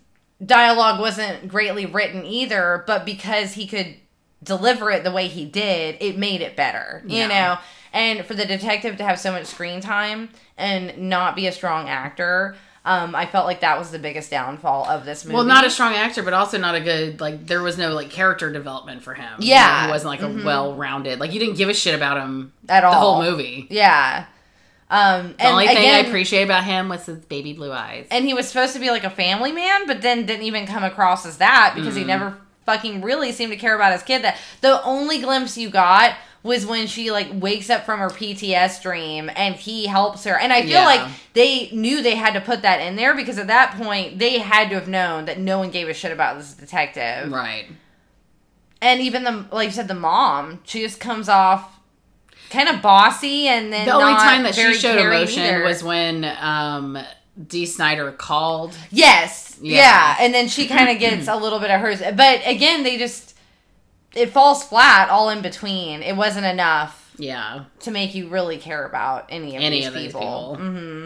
[0.45, 3.95] dialogue wasn't greatly written either but because he could
[4.43, 7.27] deliver it the way he did it made it better you Yeah.
[7.27, 7.57] know
[7.91, 11.89] and for the detective to have so much screen time and not be a strong
[11.89, 12.55] actor
[12.87, 15.35] um, I felt like that was the biggest downfall of this movie.
[15.35, 17.45] Well, not a strong actor, but also not a good like.
[17.45, 19.29] There was no like character development for him.
[19.39, 19.81] You Yeah.
[19.81, 21.19] know, he wasn't like a well-rounded.
[21.19, 22.91] Like you didn't give a shit about him At all.
[22.93, 23.67] The whole movie.
[23.69, 24.25] yeah.
[24.89, 28.07] Um, The only thing again, I appreciate about him was his baby blue eyes.
[28.09, 30.83] and he was supposed to be like a family man, but then didn't even come
[30.85, 31.99] across as that because Mm-hmm.
[31.99, 34.21] he never fucking really seemed to care about his kid.
[34.23, 38.81] That the only glimpse you got was when she like wakes up from her PTS
[38.81, 40.37] dream and he helps her.
[40.39, 40.85] And I feel Yeah.
[40.85, 44.39] like they knew they had to put that in there because at that point they
[44.39, 47.31] had to have known that no one gave a shit about this detective.
[47.31, 47.65] right.
[48.81, 51.79] And even the like you said, the mom, she just comes off
[52.49, 55.63] kind of bossy and then The only time that she showed emotion either.
[55.63, 56.97] was when um
[57.47, 58.75] Dee Snider called.
[58.91, 59.57] Yes.
[59.61, 59.77] Yeah.
[59.77, 60.15] Yeah.
[60.21, 61.99] And then she kind of gets a little bit of hers.
[62.15, 63.26] But again, they just,
[64.17, 66.01] it falls flat all in between.
[66.03, 67.65] It wasn't enough Yeah.
[67.81, 70.19] to make you really care about any of Any these of people.
[70.21, 70.55] people.
[70.57, 71.05] hmm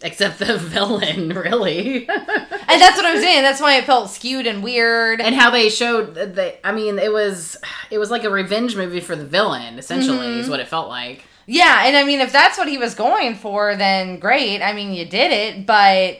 [0.00, 2.08] Except the villain, really.
[2.08, 3.42] And that's what I'm saying.
[3.42, 5.20] That's why it felt skewed and weird.
[5.20, 7.56] and how they showed that I mean, it was
[7.90, 10.40] it was like a revenge movie for the villain, essentially, Mm-hmm.
[10.40, 11.24] is what it felt like.
[11.46, 11.82] yeah.
[11.84, 14.62] And I mean, if that's what he was going for, then great.
[14.62, 15.66] I mean, you did it.
[15.66, 16.18] But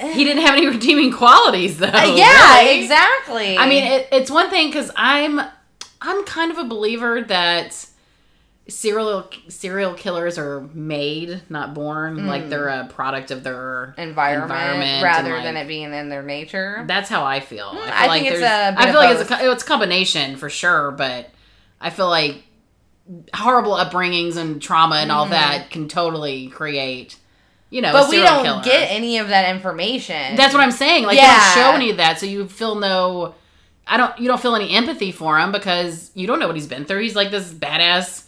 [0.00, 1.86] He didn't have any redeeming qualities though.
[1.88, 2.80] uh, yeah, really.
[2.82, 3.58] exactly.
[3.58, 5.40] I mean, it, it's one thing because I'm
[6.00, 7.84] I'm kind of a believer that
[8.68, 12.26] serial serial killers are made, not born.
[12.26, 13.98] Like they're a product of their Mm.
[14.08, 16.84] environment, environment rather and, than it being in their nature.
[16.86, 17.70] That's how I feel.
[17.72, 20.36] I, feel I like think it's a I feel like it's a it's a combination
[20.36, 21.30] for sure, but
[21.80, 22.42] I feel like
[23.34, 27.16] horrible upbringings and trauma and all that can totally create,
[27.70, 28.00] you know, a Mm-hmm.
[28.02, 28.62] but we don't killer.
[28.62, 30.36] get any of that information.
[30.36, 31.04] That's what I'm saying.
[31.04, 31.26] Like Yeah.
[31.54, 33.34] they don't show any of that, so you feel no.
[33.86, 34.18] I don't.
[34.18, 37.00] You don't feel any empathy for him because you don't know what he's been through.
[37.00, 38.24] He's like this badass,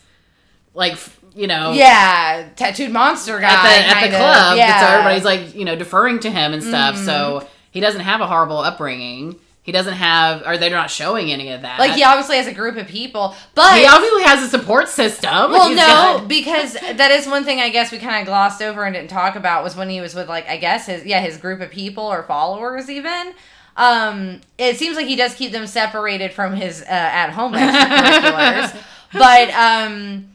[0.74, 0.96] like
[1.34, 4.56] you know, Yeah, tattooed monster guy at the at the club.
[4.56, 4.80] Yeah, Mm-hmm.
[4.86, 6.96] So everybody's like you know deferring to him and stuff.
[6.96, 9.36] So he doesn't have a horrible upbringing.
[9.62, 11.78] He doesn't have, or they're not showing any of that.
[11.78, 15.30] like he obviously has a group of people, but He obviously has a support system.
[15.52, 18.62] well, He's no, got- because that is one thing I guess we kind of glossed
[18.62, 21.20] over and didn't talk about was when he was with like I guess his yeah
[21.20, 23.34] his group of people or followers even.
[23.76, 28.82] Um, it seems like he does keep them separated from his uh, at home extracurriculars,
[29.12, 30.26] but um.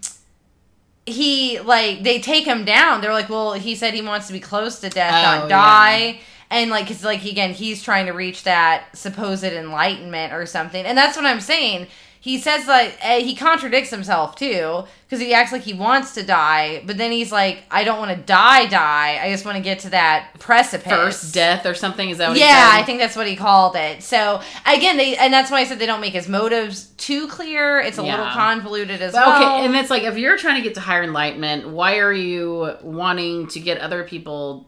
[1.07, 2.99] He like they take him down.
[3.01, 6.19] They're like, well, he said he wants to be close to death, Oh, not die.
[6.49, 10.97] And like it's like again he's trying to reach that supposed enlightenment or something and
[10.97, 11.87] that's what i'm saying
[12.19, 16.23] he says like eh, he contradicts himself too because he acts like he wants to
[16.23, 19.63] die but then he's like i don't want to die die i just want to
[19.63, 22.09] get to that precipice first death or something.
[22.09, 22.37] Is that what?
[22.37, 24.03] yeah, I think that's what he called it.
[24.03, 27.79] So again, they and that's why I said they don't make his motives too clear.
[27.79, 29.57] It's a little convoluted as But, well.
[29.57, 32.75] okay, and it's like if you're trying to get to higher enlightenment, why are you
[32.83, 34.67] wanting to get other people?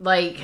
[0.00, 0.38] Like,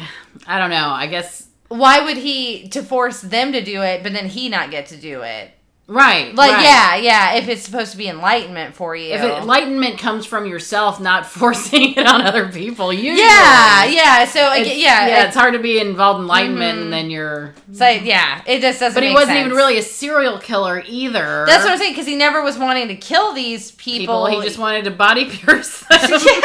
[0.47, 0.89] I don't know.
[0.91, 4.71] I guess why would he to force them to do it, but then he not
[4.71, 5.51] get to do it?
[5.87, 6.35] right.
[6.35, 6.65] Like, right.
[6.65, 7.35] yeah, yeah.
[7.35, 11.27] If it's supposed to be enlightenment for you, If it, enlightenment comes from yourself, not
[11.41, 13.19] forcing it on other people, usually.
[13.21, 14.25] yeah, yeah.
[14.25, 16.83] So It's, yeah, yeah, it's, it's hard to be involved in enlightenment Mhm.
[16.85, 17.55] and then you're.
[17.71, 18.41] so, yeah.
[18.47, 18.95] It just doesn't.
[18.95, 19.45] But he wasn't sense.
[19.47, 21.45] even really a serial killer either.
[21.47, 24.25] That's what I'm saying because he never was wanting to kill these people.
[24.25, 24.41] people.
[24.41, 25.99] He just wanted to body pierce them.
[26.01, 26.41] yeah.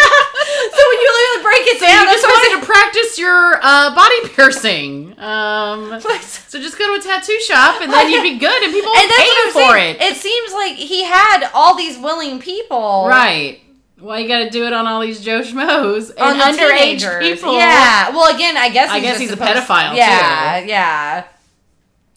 [0.49, 2.49] So when you literally break it down, you that's just why.
[2.49, 5.19] wanted to practice your uh, body piercing.
[5.19, 5.99] Um,
[6.47, 9.01] so just go to a tattoo shop and then you'd be good, and people would
[9.03, 9.95] and pay what you for saying.
[9.95, 10.01] it.
[10.01, 13.61] It seems like he had all these willing people, Right.
[13.99, 17.53] Why you got to do it on all these Joe schmoes and the underage people?
[17.53, 18.11] Yeah.
[18.11, 21.23] Well, again, I guess I he's guess he's a supposed- pedophile, Yeah, yeah.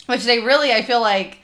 [0.06, 1.38] Which they really, I feel like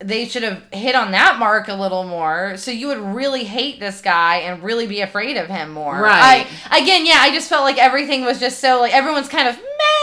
[0.00, 3.80] they should have hit on that mark a little more, so you would really hate
[3.80, 6.00] this guy and really be afraid of him more.
[6.00, 6.46] Right.
[6.70, 9.56] I, again, yeah, I just felt like everything was just so like everyone's kind of
[9.56, 9.97] meh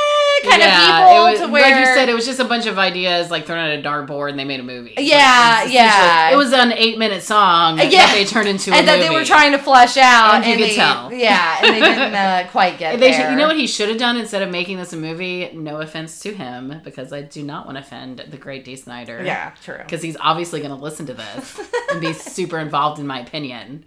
[0.46, 2.46] kind Yeah, of people it was, to where like you said, it was just a
[2.46, 4.94] bunch of ideas like thrown at a dartboard and they made a movie.
[4.96, 6.32] Like, Yeah, it's yeah.
[6.32, 7.86] It was an eight minute song yeah.
[7.90, 9.10] that they turned into a and that movie.
[9.10, 11.12] they were trying to flesh out, And you could they, tell.
[11.14, 13.22] yeah, and they didn't uh, quite get They there.
[13.22, 15.52] should, you know what he should have done instead of making this a movie?
[15.54, 19.24] No offense to him, because I do not want to offend the great Dee Snider.
[19.24, 19.78] Yeah, true.
[19.78, 21.60] Because he's obviously going to listen to this
[21.92, 23.86] and be super involved in my opinion.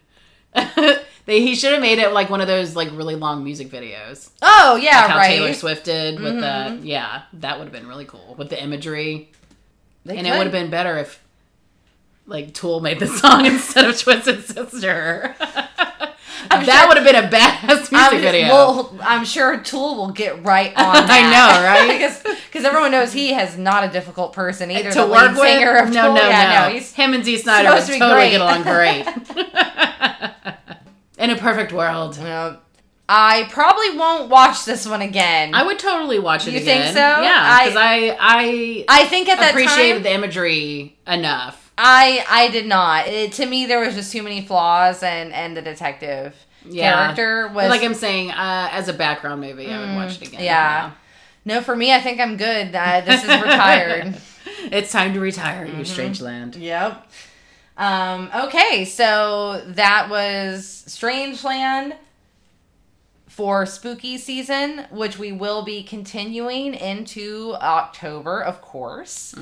[1.26, 4.30] they, he should have made it like one of those like really long music videos.
[4.42, 5.26] Oh yeah, like how right.
[5.28, 6.80] Taylor Swift did with Mhm.
[6.82, 9.30] the yeah, that would have been really cool with the imagery,
[10.04, 11.22] They and it would have been better if
[12.26, 15.34] like Tool made the song instead of Twisted Sister.
[16.66, 18.48] That sure- would have been a badass music I'm, video.
[18.48, 21.08] Well, I'm sure Tool will get right on that.
[21.10, 21.96] I know,
[22.32, 22.38] right?
[22.46, 24.90] Because everyone knows he has not a difficult person either.
[24.90, 25.84] to the work lead singer with?
[25.88, 26.14] of no, Tool.
[26.14, 26.74] no, yeah, no.
[26.74, 28.30] he's Him and Dee Snider would to totally great.
[28.30, 29.06] get along great.
[31.18, 32.18] In a perfect world.
[33.10, 35.54] I probably won't watch this one again.
[35.54, 36.60] I would totally watch it again.
[36.60, 36.82] You again.
[36.82, 37.22] think so?
[37.22, 41.67] Yeah, because I, I, I think at that appreciated time, the imagery enough.
[41.80, 43.06] I I did not.
[43.06, 46.34] It, to me, there was just too many flaws, and and the detective
[46.68, 46.92] Yeah.
[47.14, 50.40] character was like I'm saying, uh, as a background movie, I would watch it again.
[50.40, 50.90] Mm, yeah.
[51.44, 51.94] no for me.
[51.94, 52.74] I think I'm good.
[52.74, 54.16] Uh, this is retired.
[54.72, 55.78] it's time to retire, Mm-hmm.
[55.78, 56.56] you Strangeland.
[56.60, 57.06] Yep.
[57.76, 61.94] Um, okay, so that was Strangeland
[63.38, 69.32] for spooky season, which we will be continuing into October, of course.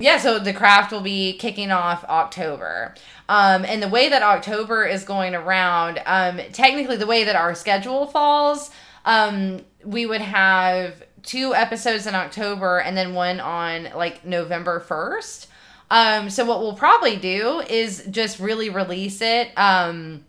[0.00, 2.94] Yeah, so the craft will be kicking off October.
[3.28, 7.54] Um, and the way that October is going around, um, technically, the way that our
[7.54, 8.70] schedule falls,
[9.04, 15.48] um, we would have two episodes in October and then one on like November 1st.
[15.90, 20.24] Um, so what we'll probably do is just really release it um,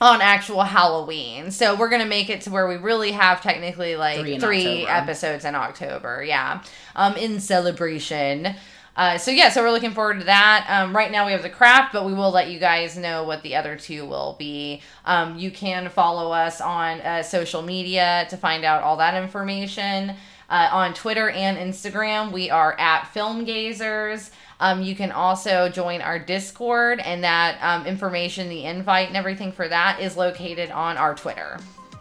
[0.00, 1.50] on actual Halloween.
[1.50, 4.82] So we're gonna make it to where we really have technically like Three three, in
[4.82, 4.90] October.
[4.90, 6.24] episodes in October.
[6.24, 6.62] Yeah,
[6.96, 8.54] um, in celebration.
[8.96, 10.66] Uh, so yeah, so we're looking forward to that.
[10.68, 13.42] Um, right now we have the craft, but we will let you guys know what
[13.44, 14.82] the other two will be.
[15.04, 20.14] Um, you can follow us on uh, social media to find out all that information.
[20.50, 24.30] Uh, on Twitter and Instagram, we are at Film Gazers.
[24.60, 29.52] Um, you can also join our Discord, and that um, information, the invite, and everything
[29.52, 31.58] for that is located on our Twitter.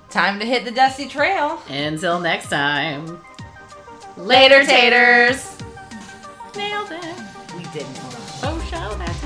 [0.09, 1.61] Time to hit the dusty trail.
[1.69, 3.21] Until next time.
[4.15, 5.57] Later, taters.
[6.55, 7.15] Nailed it.
[7.55, 7.85] We did.
[8.41, 9.16] Oh, show that.